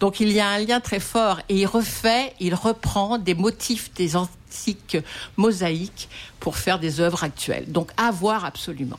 Donc 0.00 0.20
il 0.20 0.30
y 0.30 0.40
a 0.40 0.48
un 0.48 0.58
lien 0.58 0.80
très 0.80 1.00
fort 1.00 1.40
et 1.48 1.60
il 1.60 1.66
refait, 1.66 2.34
il 2.40 2.54
reprend 2.54 3.18
des 3.18 3.34
motifs 3.34 3.92
des 3.94 4.16
antiques 4.16 4.98
mosaïques 5.36 6.08
pour 6.40 6.56
faire 6.56 6.78
des 6.78 7.00
œuvres 7.00 7.24
actuelles. 7.24 7.72
Donc 7.72 7.90
à 7.96 8.10
voir 8.10 8.44
absolument. 8.44 8.98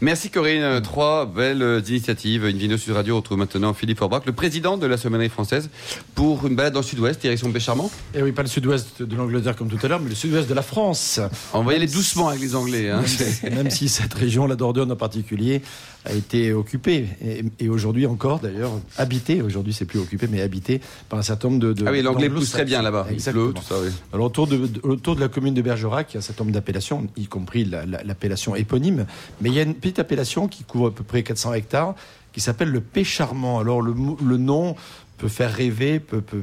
Merci 0.00 0.30
Corinne. 0.30 0.80
Trois 0.82 1.26
belles 1.26 1.82
initiatives. 1.86 2.46
Une 2.46 2.56
vidéo 2.56 2.78
sur 2.78 2.94
radio. 2.94 3.14
On 3.14 3.18
retrouve 3.18 3.38
maintenant 3.38 3.74
Philippe 3.74 4.00
Orbach, 4.00 4.22
le 4.24 4.32
président 4.32 4.78
de 4.78 4.86
la 4.86 4.96
Sommellerie 4.96 5.28
française, 5.28 5.68
pour 6.14 6.46
une 6.46 6.56
balade 6.56 6.72
dans 6.72 6.80
le 6.80 6.84
sud-ouest, 6.86 7.20
direction 7.20 7.48
Bécharmant. 7.50 7.90
Et 8.14 8.22
oui, 8.22 8.32
pas 8.32 8.42
le 8.42 8.48
sud-ouest 8.48 9.02
de 9.02 9.16
l'Angleterre 9.16 9.56
comme 9.56 9.68
tout 9.68 9.78
à 9.82 9.88
l'heure, 9.88 10.00
mais 10.00 10.08
le 10.08 10.14
sud-ouest 10.14 10.48
de 10.48 10.54
la 10.54 10.62
France. 10.62 11.20
On 11.52 11.62
va 11.62 11.74
y 11.74 11.76
aller 11.76 11.86
doucement 11.86 12.28
avec 12.28 12.40
les 12.40 12.54
Anglais. 12.54 12.90
Hein. 12.90 13.02
Même 13.50 13.70
si 13.70 13.88
cette 13.88 14.14
région, 14.14 14.46
la 14.46 14.56
Dordogne 14.56 14.90
en 14.90 14.96
particulier, 14.96 15.62
a 16.04 16.12
été 16.12 16.52
occupée 16.52 17.06
et, 17.58 17.68
aujourd'hui 17.68 18.06
encore 18.06 18.40
d'ailleurs 18.40 18.72
habitée. 18.96 19.42
Aujourd'hui, 19.42 19.72
c'est 19.72 19.84
plus 19.84 19.98
occupé, 19.98 20.26
mais 20.30 20.40
habitée 20.40 20.80
par 21.08 21.18
un 21.18 21.22
certain 21.22 21.48
nombre 21.48 21.60
de. 21.60 21.72
de 21.72 21.84
ah 21.86 21.90
oui, 21.90 22.02
l'anglais 22.02 22.30
pousse 22.30 22.50
très 22.50 22.64
bien 22.64 22.82
là-bas. 22.82 23.06
Exactement. 23.10 23.52
tout 23.52 23.62
ça, 23.62 23.76
oui. 23.82 23.90
Alors 24.12 24.26
autour 24.26 24.46
de, 24.46 24.68
autour 24.82 25.14
de 25.14 25.20
la 25.20 25.28
commune 25.28 25.54
de 25.54 25.62
Bergerac, 25.62 26.10
il 26.10 26.14
y 26.14 26.16
a 26.16 26.20
un 26.20 26.22
certain 26.22 26.44
nombre 26.44 26.54
d'appellations, 26.54 27.06
y 27.16 27.26
compris 27.26 27.64
l'appellation 27.64 28.54
éponyme, 28.56 29.06
mais 29.40 29.50
il 29.50 29.54
y 29.54 29.58
a 29.58 29.62
une 29.62 29.74
petite 29.74 29.98
appellation 29.98 30.48
qui 30.48 30.64
couvre 30.64 30.88
à 30.88 30.90
peu 30.90 31.04
près 31.04 31.22
400 31.22 31.54
hectares 31.54 31.94
qui 32.32 32.40
s'appelle 32.40 32.70
le 32.70 32.80
Pécharmant. 32.80 33.58
Alors 33.58 33.82
le, 33.82 33.92
le 34.24 34.36
nom 34.36 34.76
peut 35.20 35.28
faire 35.28 35.52
rêver, 35.52 36.00
peut, 36.00 36.22
peut, 36.22 36.42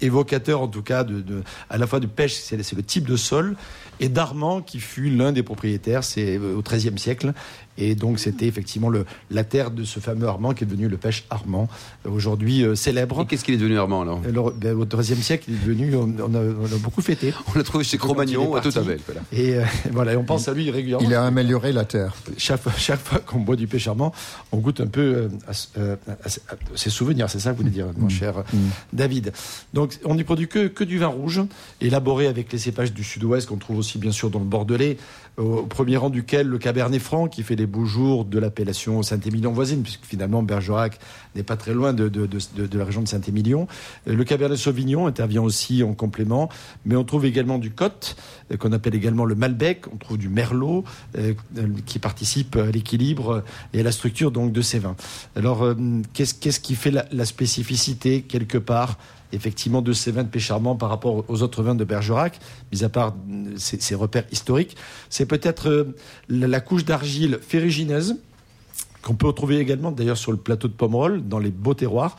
évocateur 0.00 0.60
en 0.60 0.68
tout 0.68 0.82
cas 0.82 1.04
de, 1.04 1.20
de, 1.20 1.42
à 1.70 1.78
la 1.78 1.86
fois 1.86 2.00
de 2.00 2.06
pêche, 2.06 2.34
c'est 2.34 2.56
le 2.56 2.82
type 2.82 3.06
de 3.06 3.16
sol, 3.16 3.56
et 4.00 4.08
d'Armand 4.08 4.62
qui 4.62 4.80
fut 4.80 5.10
l'un 5.10 5.30
des 5.30 5.44
propriétaires, 5.44 6.02
c'est 6.02 6.38
au 6.38 6.60
XIIIe 6.60 6.98
siècle, 6.98 7.32
et 7.80 7.94
donc 7.94 8.18
c'était 8.18 8.46
effectivement 8.46 8.90
le, 8.90 9.06
la 9.30 9.42
terre 9.42 9.70
de 9.70 9.84
ce 9.84 9.98
fameux 10.00 10.28
Armand 10.28 10.52
qui 10.52 10.64
est 10.64 10.66
devenu 10.66 10.88
le 10.88 10.98
pêche 10.98 11.24
Armand, 11.30 11.68
aujourd'hui 12.04 12.62
euh, 12.62 12.74
célèbre. 12.74 13.22
Et 13.22 13.26
qu'est-ce 13.26 13.42
qu'il 13.42 13.54
est 13.54 13.58
devenu 13.58 13.78
Armand 13.78 14.02
alors, 14.02 14.20
alors 14.26 14.52
ben, 14.52 14.76
Au 14.76 14.84
XIIIe 14.84 15.22
siècle, 15.22 15.46
il 15.48 15.54
est 15.54 15.58
devenu, 15.58 15.96
on, 15.96 16.04
a, 16.04 16.22
on 16.22 16.66
a, 16.66 16.78
beaucoup 16.78 17.00
fêté. 17.00 17.32
On 17.48 17.58
l'a 17.58 17.64
trouvé 17.64 17.82
chez 17.84 17.96
Cro-Magnon 17.96 18.54
à 18.54 18.60
Totavel. 18.60 19.00
Voilà. 19.06 19.22
Et 19.32 19.54
euh, 19.54 19.64
voilà, 19.92 20.12
et 20.12 20.16
on 20.16 20.24
pense 20.24 20.46
à 20.48 20.52
lui 20.52 20.70
régulièrement. 20.70 21.06
Il 21.06 21.14
a 21.14 21.24
amélioré 21.24 21.72
la 21.72 21.84
terre. 21.84 22.14
Chaque, 22.36 22.60
chaque 22.76 23.00
fois 23.00 23.18
qu'on 23.20 23.40
boit 23.40 23.56
du 23.56 23.66
pêche 23.66 23.88
Armand, 23.88 24.12
on 24.52 24.58
goûte 24.58 24.80
un 24.80 24.86
peu 24.86 25.00
euh, 25.00 25.28
à, 25.48 25.80
à, 25.80 26.12
à, 26.26 26.28
ses 26.74 26.90
souvenirs, 26.90 27.30
c'est 27.30 27.40
ça 27.40 27.52
que 27.52 27.56
vous 27.56 27.62
voulez 27.62 27.74
dire, 27.74 27.86
mon 27.96 28.06
mm. 28.06 28.10
cher 28.10 28.34
mm. 28.52 28.58
David? 28.92 29.32
Donc 29.72 29.98
on 30.04 30.14
n'y 30.14 30.24
produit 30.24 30.48
que, 30.48 30.66
que 30.68 30.84
du 30.84 30.98
vin 30.98 31.06
rouge, 31.06 31.40
élaboré 31.80 32.26
avec 32.26 32.52
les 32.52 32.58
cépages 32.58 32.92
du 32.92 33.04
sud-ouest 33.04 33.48
qu'on 33.48 33.56
trouve 33.56 33.78
aussi 33.78 33.98
bien 33.98 34.12
sûr 34.12 34.28
dans 34.30 34.38
le 34.38 34.44
Bordelais, 34.44 34.98
au 35.36 35.62
premier 35.62 35.96
rang 35.96 36.10
duquel 36.10 36.46
le 36.46 36.58
Cabernet 36.58 37.00
Franc, 37.00 37.28
qui 37.28 37.42
fait 37.42 37.56
les 37.56 37.66
beaux 37.70 37.86
jours 37.86 38.26
de 38.26 38.38
l'appellation 38.38 39.02
Saint-Émilion 39.02 39.52
voisine, 39.52 39.82
puisque 39.82 40.04
finalement 40.04 40.42
Bergerac 40.42 40.98
n'est 41.34 41.42
pas 41.42 41.56
très 41.56 41.72
loin 41.72 41.92
de, 41.94 42.10
la 42.72 42.84
région 42.84 43.00
de 43.00 43.08
Saint-Émilion. 43.08 43.66
Euh, 44.06 44.14
le 44.14 44.24
Cabernet 44.24 44.58
Sauvignon 44.58 45.06
intervient 45.06 45.42
aussi 45.42 45.82
en 45.82 45.94
complément, 45.94 46.50
mais 46.84 46.96
on 46.96 47.04
trouve 47.04 47.24
également 47.24 47.58
du 47.58 47.70
Côte, 47.70 48.16
euh, 48.52 48.56
qu'on 48.56 48.72
appelle 48.72 48.94
également 48.94 49.24
le 49.24 49.34
Malbec, 49.34 49.86
on 49.92 49.96
trouve 49.96 50.18
du 50.18 50.28
Merlot, 50.28 50.84
euh, 51.16 51.34
qui 51.86 51.98
participe 51.98 52.56
à 52.56 52.70
l'équilibre 52.70 53.44
et 53.72 53.80
à 53.80 53.82
la 53.82 53.92
structure 53.92 54.30
donc 54.30 54.52
de 54.52 54.60
ces 54.60 54.78
vins. 54.78 54.96
Alors, 55.36 55.64
qu'est-ce 56.12 56.60
qui 56.60 56.74
fait 56.74 56.90
la 56.90 57.24
spécificité 57.24 58.22
quelque 58.22 58.58
part 58.58 58.98
effectivement 59.32 59.82
de 59.82 59.92
ces 59.92 60.12
vins 60.12 60.24
de 60.24 60.28
Pécharmant 60.28 60.76
par 60.76 60.88
rapport 60.88 61.24
aux 61.28 61.42
autres 61.42 61.62
vins 61.62 61.74
de 61.74 61.84
Bergerac, 61.84 62.38
mis 62.72 62.84
à 62.84 62.88
part 62.88 63.14
ces, 63.56 63.80
ces 63.80 63.94
repères 63.94 64.26
historiques, 64.32 64.76
c'est 65.08 65.26
peut-être 65.26 65.68
euh, 65.68 65.96
la 66.28 66.60
couche 66.60 66.84
d'argile 66.84 67.38
ferrugineuse 67.40 68.16
qu'on 69.02 69.14
peut 69.14 69.26
retrouver 69.26 69.58
également 69.58 69.92
d'ailleurs 69.92 70.18
sur 70.18 70.30
le 70.30 70.36
plateau 70.36 70.68
de 70.68 70.72
Pomerol, 70.72 71.26
dans 71.26 71.38
les 71.38 71.50
beaux 71.50 71.74
terroirs, 71.74 72.16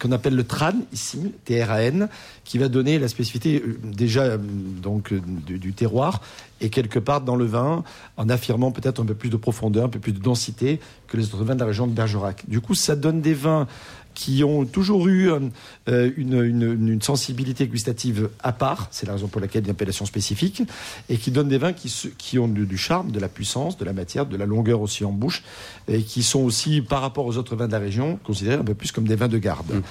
qu'on 0.00 0.12
appelle 0.12 0.34
le 0.34 0.44
TRAN, 0.44 0.72
ici, 0.92 1.32
T-R-A-N, 1.44 2.08
qui 2.44 2.58
va 2.58 2.68
donner 2.68 2.98
la 2.98 3.08
spécificité 3.08 3.62
euh, 3.62 3.78
déjà 3.82 4.22
euh, 4.22 4.38
donc, 4.38 5.12
du, 5.12 5.58
du, 5.58 5.72
terroir 5.72 6.22
et 6.60 6.70
quelque 6.70 6.98
part 6.98 7.20
dans 7.20 7.36
le 7.36 7.44
vin, 7.44 7.84
en 8.16 8.28
affirmant 8.28 8.70
peut-être 8.70 9.02
un 9.02 9.04
peu 9.04 9.14
plus 9.14 9.28
de 9.28 9.36
profondeur, 9.36 9.84
un 9.84 9.88
peu 9.88 9.98
plus 9.98 10.12
de 10.12 10.20
densité 10.20 10.80
que 11.08 11.16
les 11.16 11.26
autres 11.26 11.44
vins 11.44 11.54
de 11.54 11.60
la 11.60 11.66
région 11.66 11.86
de 11.86 11.92
Bergerac. 11.92 12.44
Du 12.48 12.60
coup, 12.60 12.74
ça 12.74 12.96
donne 12.96 13.20
des 13.20 13.34
vins 13.34 13.66
qui 14.14 14.44
ont 14.44 14.64
toujours 14.64 15.08
eu 15.08 15.30
euh, 15.30 16.10
une, 16.16 16.42
une, 16.42 16.88
une, 16.88 17.02
sensibilité 17.02 17.66
gustative 17.66 18.30
à 18.42 18.52
part, 18.52 18.88
c'est 18.90 19.06
la 19.06 19.14
raison 19.14 19.28
pour 19.28 19.40
laquelle 19.40 19.62
il 19.62 19.66
y 19.66 19.68
a 19.68 19.70
une 19.70 19.76
appellation 19.76 20.06
spécifique, 20.06 20.62
et 21.08 21.16
qui 21.16 21.30
donnent 21.30 21.48
des 21.48 21.58
vins 21.58 21.72
qui, 21.72 21.92
qui 22.16 22.38
ont 22.38 22.48
du, 22.48 22.66
du, 22.66 22.78
charme, 22.78 23.10
de 23.10 23.20
la 23.20 23.28
puissance, 23.28 23.76
de 23.76 23.84
la 23.84 23.92
matière, 23.92 24.26
de 24.26 24.36
la 24.36 24.46
longueur 24.46 24.80
aussi 24.80 25.04
en 25.04 25.12
bouche, 25.12 25.42
et 25.88 26.02
qui 26.02 26.22
sont 26.22 26.40
aussi, 26.40 26.80
par 26.80 27.02
rapport 27.02 27.26
aux 27.26 27.36
autres 27.36 27.56
vins 27.56 27.66
de 27.66 27.72
la 27.72 27.78
région, 27.78 28.18
considérés 28.24 28.56
un 28.56 28.64
peu 28.64 28.74
plus 28.74 28.92
comme 28.92 29.06
des 29.06 29.16
vins 29.16 29.28
de 29.28 29.38
garde. 29.38 29.74
Mmh. 29.74 29.82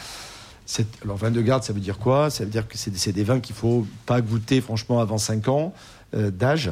Alors, 1.03 1.17
vin 1.17 1.31
de 1.31 1.41
garde, 1.41 1.63
ça 1.63 1.73
veut 1.73 1.81
dire 1.81 1.99
quoi? 1.99 2.29
Ça 2.29 2.45
veut 2.45 2.49
dire 2.49 2.67
que 2.67 2.77
c'est 2.77 3.11
des 3.11 3.23
vins 3.23 3.39
qu'il 3.39 3.55
faut 3.55 3.85
pas 4.05 4.21
goûter, 4.21 4.61
franchement, 4.61 4.99
avant 5.01 5.17
5 5.17 5.47
ans. 5.49 5.73
Euh, 6.15 6.31
d'âge 6.31 6.71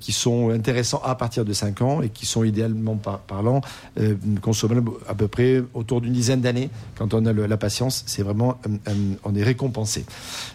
qui 0.00 0.12
sont 0.12 0.50
intéressants 0.50 1.00
à 1.04 1.14
partir 1.14 1.44
de 1.44 1.52
5 1.52 1.82
ans 1.82 2.02
et 2.02 2.08
qui 2.08 2.26
sont 2.26 2.44
idéalement 2.44 2.96
par, 2.96 3.18
parlant 3.20 3.60
euh, 3.98 4.14
consommables 4.40 4.90
à 5.08 5.14
peu 5.14 5.28
près 5.28 5.62
autour 5.74 6.00
d'une 6.00 6.12
dizaine 6.12 6.40
d'années. 6.40 6.70
Quand 6.96 7.14
on 7.14 7.24
a 7.26 7.32
le, 7.32 7.46
la 7.46 7.56
patience, 7.56 8.04
c'est 8.06 8.22
vraiment 8.22 8.58
euh, 8.66 8.92
on 9.24 9.34
est 9.34 9.42
récompensé. 9.42 10.04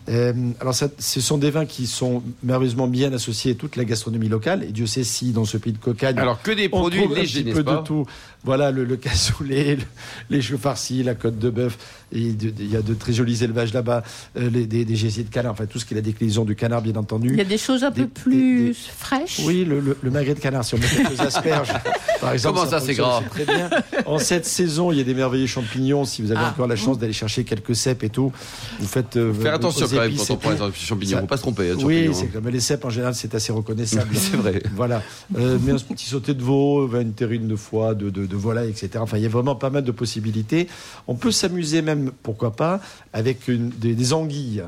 Euh, 0.10 0.34
alors 0.60 0.74
ça, 0.74 0.88
ce 1.00 1.22
sont 1.22 1.38
des 1.38 1.52
vins 1.52 1.66
qui 1.66 1.88
sont 1.88 2.24
merveilleusement 2.44 2.88
bien 2.88 3.12
associés 3.14 3.52
à 3.52 3.56
toute 3.56 3.76
la 3.76 3.86
gastronomie 3.86 4.30
locale 4.30 4.64
et 4.64 4.72
Dieu 4.72 4.88
sait 4.88 5.04
si 5.04 5.32
dans 5.32 5.46
ce 5.46 5.58
pays 5.58 5.74
de 5.74 5.78
cocagne. 5.78 6.18
Alors 6.18 6.42
que 6.42 6.52
des 6.52 6.70
produits 6.70 7.08
légers, 7.08 7.46
un 7.50 7.54
peu 7.54 7.64
de 7.64 7.78
tout. 7.84 8.06
Voilà 8.44 8.72
le, 8.72 8.86
le 8.86 8.96
cassoulet, 8.98 9.76
le, 9.76 9.84
les 10.30 10.42
choux 10.42 10.58
farcis, 10.58 11.04
la 11.04 11.16
côte 11.16 11.38
de 11.40 11.50
bœuf. 11.50 11.78
Il 12.12 12.72
y 12.72 12.78
a 12.78 12.82
de 12.82 12.94
très 12.94 13.12
jolis 13.12 13.44
élevages 13.44 13.74
là-bas, 13.74 14.04
euh, 14.38 14.50
des, 14.50 14.66
des 14.86 14.96
gésiers 14.96 15.24
de 15.24 15.30
canard, 15.30 15.52
enfin 15.52 15.66
tout 15.66 15.80
ce 15.80 15.86
qui 15.86 15.94
est 15.94 15.98
la 15.98 16.02
déclinaison 16.02 16.46
du 16.46 16.56
canard, 16.56 16.82
bien 16.82 16.96
entendu. 16.96 17.32
Il 17.32 17.38
y 17.38 17.42
a 17.42 17.46
des 17.46 17.58
choses 17.58 17.84
un 17.84 17.90
des, 17.90 18.04
peu 18.04 18.08
plus 18.08 18.27
des, 18.28 18.74
fraîches. 18.74 19.42
Oui, 19.44 19.66
le, 19.66 19.80
le, 19.80 19.98
le, 20.02 20.12
magret 20.12 20.34
de 20.34 20.40
canard, 20.40 20.64
si 20.64 20.76
on 20.76 20.78
met 20.78 20.88
quelques 20.88 21.20
asperges, 21.20 21.74
par 22.22 22.34
exemple. 22.34 22.58
Comment 22.58 22.70
ça, 22.70 22.80
c'est 22.80 22.94
gras 22.94 23.22
Très 23.30 23.46
bien. 23.46 23.70
En 24.06 24.20
cette 24.20 24.46
saison, 24.46 24.92
il 24.92 24.98
y 24.98 25.02
a 25.02 25.04
des 25.04 25.14
merveilleux 25.14 25.48
champignons. 25.48 26.06
Si 26.06 26.22
vous 26.22 26.32
avez 26.32 26.42
ah. 26.44 26.50
encore 26.52 26.68
la 26.68 26.76
chance 26.76 26.98
d'aller 26.98 27.14
chercher 27.14 27.44
quelques 27.44 27.76
cèpes 27.76 28.04
et 28.04 28.10
tout, 28.10 28.32
vous 28.80 28.88
faites. 28.88 29.18
Euh, 29.18 29.34
Faire 29.34 29.54
attention 29.54 29.88
quand 29.88 30.00
même 30.00 30.16
quand 30.16 30.32
on 30.32 30.38
prend 30.38 30.52
les 30.52 30.58
champignons. 30.74 31.18
Ça... 31.18 31.22
Faut 31.22 31.28
pas 31.28 31.38
se 31.38 31.42
tromper. 31.42 31.72
Hein, 31.72 31.78
oui, 31.84 32.10
c'est 32.14 32.28
comme 32.28 32.48
les 32.50 32.60
cèpes 32.60 32.86
en 32.86 32.90
général, 32.90 33.16
c'est 33.16 33.36
assez 33.36 33.52
reconnaissable. 33.52 34.10
c'est 34.16 34.38
vrai. 34.38 34.62
Voilà. 34.76 35.02
Euh, 35.38 35.58
mais 35.62 35.74
un 35.74 35.78
petit 35.78 36.06
sauté 36.06 36.34
de 36.34 36.44
veau, 36.44 36.88
une 37.00 37.14
terrine 37.14 37.48
de 37.48 37.56
foie, 37.56 37.94
de, 37.94 38.10
de, 38.10 38.26
de 38.26 38.36
volaille, 38.36 38.70
etc. 38.70 38.90
Enfin, 39.00 39.18
il 39.18 39.24
y 39.24 39.26
a 39.26 39.30
vraiment 39.30 39.56
pas 39.56 39.70
mal 39.70 39.84
de 39.84 39.92
possibilités. 39.92 40.68
On 41.08 41.16
peut 41.16 41.32
s'amuser 41.32 41.82
même, 41.82 42.12
pourquoi 42.24 42.56
pas, 42.56 42.80
avec 43.14 43.48
une, 43.48 43.70
des, 43.70 43.96
des 43.96 44.14
anguilles. 44.14 44.64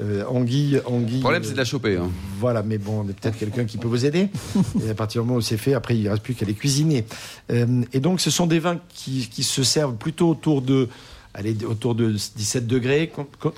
Euh, 0.00 0.24
anguille, 0.26 0.80
anguille. 0.86 1.16
Le 1.16 1.20
problème, 1.20 1.44
c'est 1.44 1.52
de 1.52 1.56
la 1.56 1.64
choper. 1.64 1.96
Hein. 1.96 2.10
Voilà, 2.40 2.64
mais 2.64 2.78
bon, 2.78 3.04
peut-être 3.04 3.38
quelqu'un 3.38 3.64
qui 3.64 3.78
peut 3.78 3.86
vous 3.86 4.04
aider. 4.04 4.28
et 4.84 4.90
à 4.90 4.94
partir 4.94 5.22
du 5.22 5.28
moment 5.28 5.38
où 5.38 5.42
c'est 5.42 5.56
fait, 5.56 5.74
après, 5.74 5.96
il 5.96 6.04
ne 6.04 6.10
reste 6.10 6.22
plus 6.22 6.34
qu'à 6.34 6.46
les 6.46 6.54
cuisiner. 6.54 7.04
Euh, 7.52 7.82
et 7.92 8.00
donc, 8.00 8.20
ce 8.20 8.30
sont 8.30 8.46
des 8.46 8.58
vins 8.58 8.80
qui, 8.88 9.28
qui 9.30 9.44
se 9.44 9.62
servent 9.62 9.94
plutôt 9.94 10.30
autour 10.30 10.62
de 10.62 10.88
allez, 11.34 11.56
autour 11.64 11.94
de 11.94 12.12
17 12.12 12.66
degrés, 12.66 13.12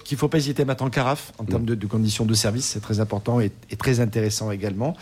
qu'il 0.04 0.16
ne 0.16 0.18
faut 0.18 0.28
pas 0.28 0.38
hésiter 0.38 0.62
à 0.62 0.64
mettre 0.64 0.82
en 0.82 0.90
carafe 0.90 1.32
en 1.38 1.44
termes 1.44 1.64
de, 1.64 1.74
de 1.74 1.86
conditions 1.86 2.24
de 2.24 2.34
service, 2.34 2.64
c'est 2.64 2.80
très 2.80 3.00
important 3.00 3.40
et, 3.40 3.52
et, 3.70 3.76
très 3.76 4.00
intéressant 4.00 4.50
également. 4.50 4.96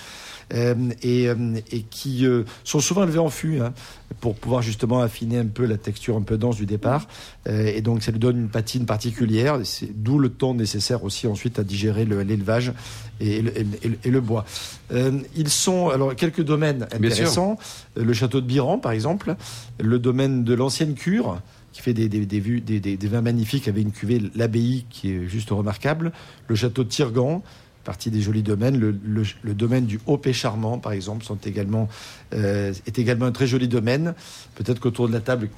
Euh, 0.52 0.74
et, 1.02 1.28
euh, 1.28 1.36
et, 1.72 1.80
qui 1.82 2.26
euh, 2.26 2.42
sont 2.64 2.80
souvent 2.80 3.04
élevés 3.04 3.18
en 3.18 3.30
fût 3.30 3.60
hein, 3.60 3.72
pour 4.20 4.34
pouvoir 4.34 4.60
justement 4.60 5.00
affiner 5.00 5.38
un 5.38 5.46
peu 5.46 5.64
la 5.64 5.78
texture 5.78 6.18
un 6.18 6.20
peu 6.20 6.36
dense 6.36 6.56
du 6.56 6.66
départ. 6.66 7.08
Euh, 7.48 7.72
et 7.74 7.80
donc 7.80 8.02
ça 8.02 8.12
lui 8.12 8.18
donne 8.18 8.38
une 8.38 8.48
patine 8.50 8.84
particulière, 8.84 9.58
d'où 9.94 10.18
le 10.18 10.28
temps 10.28 10.52
nécessaire 10.52 11.02
aussi 11.02 11.26
ensuite 11.26 11.58
à 11.58 11.64
digérer 11.64 12.04
l'élevage 12.04 12.74
et, 13.20 13.36
et, 13.36 13.66
et, 14.04 14.10
le 14.10 14.20
bois. 14.20 14.44
Ils 15.34 15.48
sont 15.48 15.88
alors 15.88 16.14
quelques 16.14 16.42
domaines 16.42 16.82
intéressants. 16.92 17.58
Le 17.96 18.12
château 18.12 18.42
de 18.42 18.46
Biran 18.46 18.78
par 18.78 18.92
exemple, 18.92 19.36
le 19.80 19.98
domaine 19.98 20.44
de 20.44 20.52
l'ancienne 20.52 20.94
cure 20.94 21.40
qui 21.74 21.82
fait 21.82 21.92
des, 21.92 22.40
vues, 22.40 22.60
des, 22.60 22.96
vins 23.08 23.20
magnifiques 23.20 23.66
avec 23.66 23.82
une 23.82 23.90
cuvée 23.90 24.22
l'abbaye 24.36 24.86
qui 24.90 25.10
est 25.10 25.26
juste 25.26 25.50
remarquable, 25.50 26.12
le 26.46 26.54
château 26.54 26.84
de 26.84 26.88
Tirgan, 26.88 27.42
partie 27.84 28.10
des 28.10 28.20
jolis 28.20 28.42
domaines. 28.42 28.78
Le, 28.78 28.94
le, 29.04 29.22
le 29.42 29.54
domaine 29.54 29.86
du 29.86 30.00
Haut 30.06 30.20
Charmant, 30.32 30.78
par 30.78 30.92
exemple, 30.92 31.24
sont 31.24 31.38
également, 31.44 31.88
euh, 32.34 32.72
est 32.86 32.98
également 32.98 33.26
un 33.26 33.32
très 33.32 33.46
joli 33.46 33.68
domaine. 33.68 34.14
Peut-être 34.54 34.80
qu'autour 34.80 35.08
de 35.08 35.12
la 35.12 35.20
table, 35.20 35.48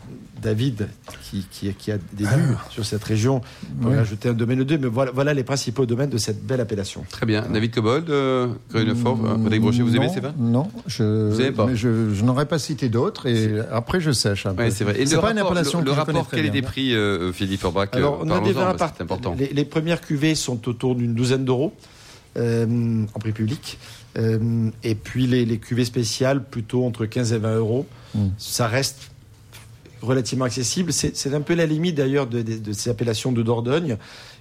David, 0.43 0.89
qui, 1.23 1.47
qui, 1.51 1.73
qui 1.75 1.93
a 1.93 1.99
des 2.13 2.25
vues 2.25 2.55
ah. 2.57 2.65
sur 2.71 2.85
cette 2.85 3.05
région, 3.05 3.41
pourrait 3.81 3.95
oui. 3.95 4.01
ajouter 4.01 4.29
un 4.29 4.35
domaine 4.35 4.61
ou 4.61 4.65
deux. 4.65 4.79
Mais 4.79 4.89
voilà, 4.89 5.13
voilà 5.13 5.35
les 5.35 5.45
principaux 5.45 5.87
domaines 5.87 6.11
de 6.11 6.19
cette 6.19 6.45
belle 6.45 6.61
appellation. 6.61 7.05
Très 7.11 7.27
bien. 7.27 7.43
David 7.43 7.73
Cobold, 7.73 8.11
euh, 8.11 8.49
Grunefort, 8.71 9.17
mmh, 9.17 9.41
Frédéric 9.41 9.63
Brochet, 9.63 9.83
vous 9.83 9.97
aimez 9.97 10.09
ces 10.09 10.21
vins 10.21 10.35
Non, 10.39 10.69
je, 10.87 11.31
vous 11.31 11.53
pas 11.53 11.67
mais 11.67 11.77
je, 11.77 12.13
je 12.13 12.25
n'aurais 12.25 12.47
pas 12.47 12.59
cité 12.59 12.89
d'autres 12.89 13.27
et 13.27 13.61
après 13.71 14.01
je 14.01 14.11
sèche 14.11 14.47
un 14.47 14.55
peu. 14.55 14.65
Ouais, 14.65 14.71
c'est 14.71 14.85
vrai. 14.85 15.01
Et 15.01 15.07
c'est 15.07 15.15
pas 15.15 15.23
rapport, 15.23 15.33
une 15.33 15.39
appellation 15.39 15.79
le, 15.79 15.85
que 15.85 15.91
le 15.91 15.95
je 15.95 16.01
rapport 16.01 16.29
quel 16.31 16.47
est 16.47 16.51
des 16.51 16.63
prix, 16.63 16.95
euh, 16.95 17.33
Philippe 17.33 17.61
Forbach 17.61 17.89
Alors, 17.93 18.21
on 18.23 18.31
a 18.31 18.41
des 18.41 18.53
vins 18.53 18.75
important. 19.01 19.37
Les, 19.39 19.49
les 19.49 19.65
premières 19.65 20.01
cuvées 20.01 20.35
sont 20.35 20.69
autour 20.69 20.95
d'une 20.95 21.15
douzaine 21.15 21.45
d'euros 21.45 21.73
euh, 21.77 21.96
en 22.37 23.19
prix 23.19 23.33
public. 23.33 23.79
Euh, 24.19 24.71
et 24.83 24.95
puis 24.95 25.27
les, 25.27 25.45
les, 25.45 25.59
cuvées 25.59 25.85
spéciales, 25.85 26.43
plutôt 26.43 26.85
entre 26.85 27.07
15 27.07 27.33
et 27.33 27.39
20 27.39 27.57
euros. 27.57 27.87
Mm. 28.15 28.29
Ça 28.39 28.67
reste 28.67 29.11
relativement 30.03 30.45
accessible. 30.45 30.93
C'est 30.93 31.35
un 31.35 31.41
peu 31.41 31.55
la 31.55 31.67
limite 31.67 31.97
d'ailleurs 31.97 32.27
de, 32.27 32.43
de, 32.43 32.57
de, 32.59 32.73
ces 32.73 32.91
appellations 32.91 33.33
de 33.33 33.43
Dordogne 33.43 33.97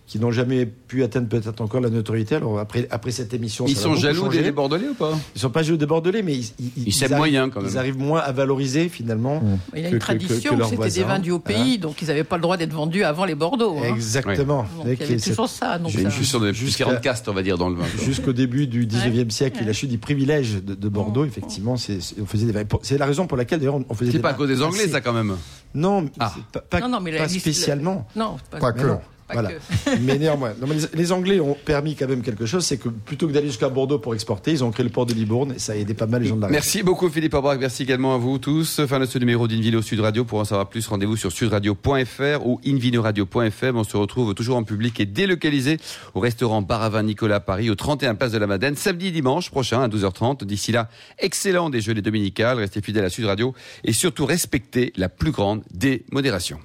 qui 0.07 0.19
n'ont 0.19 0.29
jamais 0.31 0.67
pu 0.67 1.03
atteindre 1.03 1.27
peut-être 1.27 1.61
encore 1.61 1.81
la 1.81 1.89
notoriété. 1.89 2.35
Alors 2.35 2.59
après, 2.59 2.87
après 2.91 3.09
cette 3.11 3.33
émission, 3.33 3.65
Ils 3.67 3.75
ça 3.75 3.81
sont 3.83 3.95
jaloux 3.95 4.27
des 4.29 4.51
Bordelais 4.51 4.89
ou 4.89 4.93
pas? 4.93 5.13
Ils 5.35 5.41
sont 5.41 5.49
pas 5.49 5.63
jaloux 5.63 5.77
des 5.77 5.87
Bordelais, 5.87 6.21
mais 6.21 6.35
ils, 6.35 6.51
ils, 6.59 6.87
Ils 6.87 6.93
s'aiment 6.93 7.13
arrivent- 7.13 7.17
moyen, 7.17 7.49
quand 7.49 7.61
même. 7.61 7.69
Ils 7.71 7.77
arrivent 7.77 7.97
moins 7.97 8.19
à 8.19 8.31
valoriser 8.31 8.87
finalement. 8.87 9.41
Il 9.75 9.81
y 9.81 9.85
a 9.85 9.89
une 9.89 9.93
que- 9.95 9.97
que- 9.97 9.99
que 9.99 10.05
tradition, 10.05 10.57
c'était 10.69 10.89
des 10.89 11.03
vins 11.03 11.17
du 11.19 11.31
haut 11.31 11.39
pays, 11.39 11.79
donc 11.79 12.01
ils 12.03 12.07
n'avaient 12.07 12.23
pas 12.23 12.35
le 12.35 12.43
droit 12.43 12.55
d'être 12.57 12.71
vendus 12.73 13.03
avant 13.03 13.25
les 13.25 13.33
Bordeaux. 13.35 13.77
hein. 13.79 13.93
Exactement. 13.95 14.63
Donc 14.77 14.85
il 14.85 14.99
y 14.99 15.03
avait 15.03 15.17
toujours 15.17 15.49
ça. 15.49 15.79
Donc 15.79 15.89
J'ai 15.91 16.01
une 16.01 16.11
ça- 16.11 16.15
chute 16.17 16.25
sur 16.25 16.39
de 16.39 16.51
plus 16.51 16.55
Jusqu'à- 16.59 16.85
40 16.85 17.01
castes, 17.01 17.27
on 17.27 17.33
va 17.33 17.41
dire, 17.41 17.57
dans 17.57 17.69
le 17.69 17.75
vin. 17.75 17.85
Jusqu'au 18.03 18.33
début 18.33 18.67
du 18.67 18.85
19e 18.85 19.31
siècle, 19.31 19.57
Ouais. 19.57 19.63
il 19.65 19.69
a 19.69 19.73
chute 19.73 19.89
du 19.89 19.97
privilège 19.97 20.63
de, 20.63 20.75
de 20.75 20.89
Bordeaux, 20.89 21.25
effectivement, 21.25 21.77
c'est, 21.77 21.99
c'est- 22.01 22.15
on 22.21 22.25
faisait 22.27 22.45
des 22.45 22.51
vins. 22.51 22.63
C'est 22.83 22.99
la 22.99 23.07
raison 23.07 23.25
pour 23.25 23.37
laquelle 23.37 23.57
d'ailleurs 23.59 23.79
on 23.89 23.93
faisait 23.95 24.11
C'est 24.11 24.17
des 24.17 24.21
pas 24.21 24.29
à 24.29 24.33
cause 24.35 24.49
des 24.49 24.61
Anglais, 24.61 24.87
ça, 24.87 25.01
quand 25.01 25.13
même. 25.13 25.35
Non, 25.73 26.05
Ah. 26.19 26.31
pas, 26.69 27.27
spécialement. 27.27 28.07
Non, 28.15 28.37
pas, 28.51 28.71
que. 28.71 28.87
Voilà. 29.31 29.49
que. 29.53 29.97
Mais 30.01 30.17
néanmoins, 30.17 30.53
non, 30.61 30.67
mais 30.67 30.75
les, 30.75 30.81
les 30.93 31.11
Anglais 31.11 31.39
ont 31.39 31.55
permis 31.65 31.95
quand 31.95 32.07
même 32.07 32.21
quelque 32.21 32.45
chose, 32.45 32.65
c'est 32.65 32.77
que 32.77 32.89
plutôt 32.89 33.27
que 33.27 33.33
d'aller 33.33 33.47
jusqu'à 33.47 33.69
Bordeaux 33.69 33.97
pour 33.97 34.13
exporter, 34.13 34.51
ils 34.51 34.63
ont 34.63 34.71
créé 34.71 34.83
le 34.83 34.91
port 34.91 35.05
de 35.05 35.13
Libourne 35.13 35.53
et 35.55 35.59
ça 35.59 35.73
a 35.73 35.75
aidé 35.75 35.93
pas 35.93 36.05
mal 36.05 36.21
les 36.21 36.27
gens 36.27 36.35
de 36.35 36.41
la 36.41 36.47
région. 36.47 36.57
Merci 36.57 36.83
beaucoup 36.83 37.09
Philippe 37.09 37.33
Aubrac, 37.33 37.59
merci 37.59 37.83
également 37.83 38.13
à 38.13 38.17
vous 38.17 38.37
tous. 38.37 38.85
Fin 38.85 38.99
de 38.99 39.05
ce 39.05 39.17
numéro 39.17 39.47
d'Invino 39.47 39.81
Sud 39.81 39.99
Radio. 39.99 40.25
Pour 40.25 40.39
en 40.39 40.45
savoir 40.45 40.69
plus, 40.69 40.85
rendez-vous 40.87 41.15
sur 41.17 41.31
sudradio.fr 41.31 42.45
ou 42.45 42.59
invinoradio.fm. 42.65 43.77
On 43.77 43.83
se 43.83 43.97
retrouve 43.97 44.33
toujours 44.35 44.57
en 44.57 44.63
public 44.63 44.99
et 44.99 45.05
délocalisé 45.05 45.77
au 46.13 46.19
restaurant 46.19 46.61
Bar 46.61 46.83
à 46.83 46.89
Vin 46.89 47.03
Nicolas 47.03 47.35
à 47.35 47.39
Paris, 47.39 47.69
au 47.69 47.75
31 47.75 48.15
Place 48.15 48.31
de 48.31 48.37
la 48.37 48.47
Madeleine, 48.47 48.75
samedi 48.75 49.07
et 49.07 49.11
dimanche 49.11 49.49
prochain 49.49 49.81
à 49.81 49.87
12h30. 49.87 50.43
D'ici 50.43 50.71
là, 50.71 50.89
excellent 51.19 51.69
déjeuner 51.69 52.01
dominical, 52.01 52.57
restez 52.59 52.81
fidèles 52.81 53.05
à 53.05 53.09
Sud 53.09 53.25
Radio 53.25 53.53
et 53.83 53.93
surtout 53.93 54.25
respectez 54.25 54.93
la 54.95 55.09
plus 55.09 55.31
grande 55.31 55.63
des 55.73 56.05
modérations. 56.11 56.59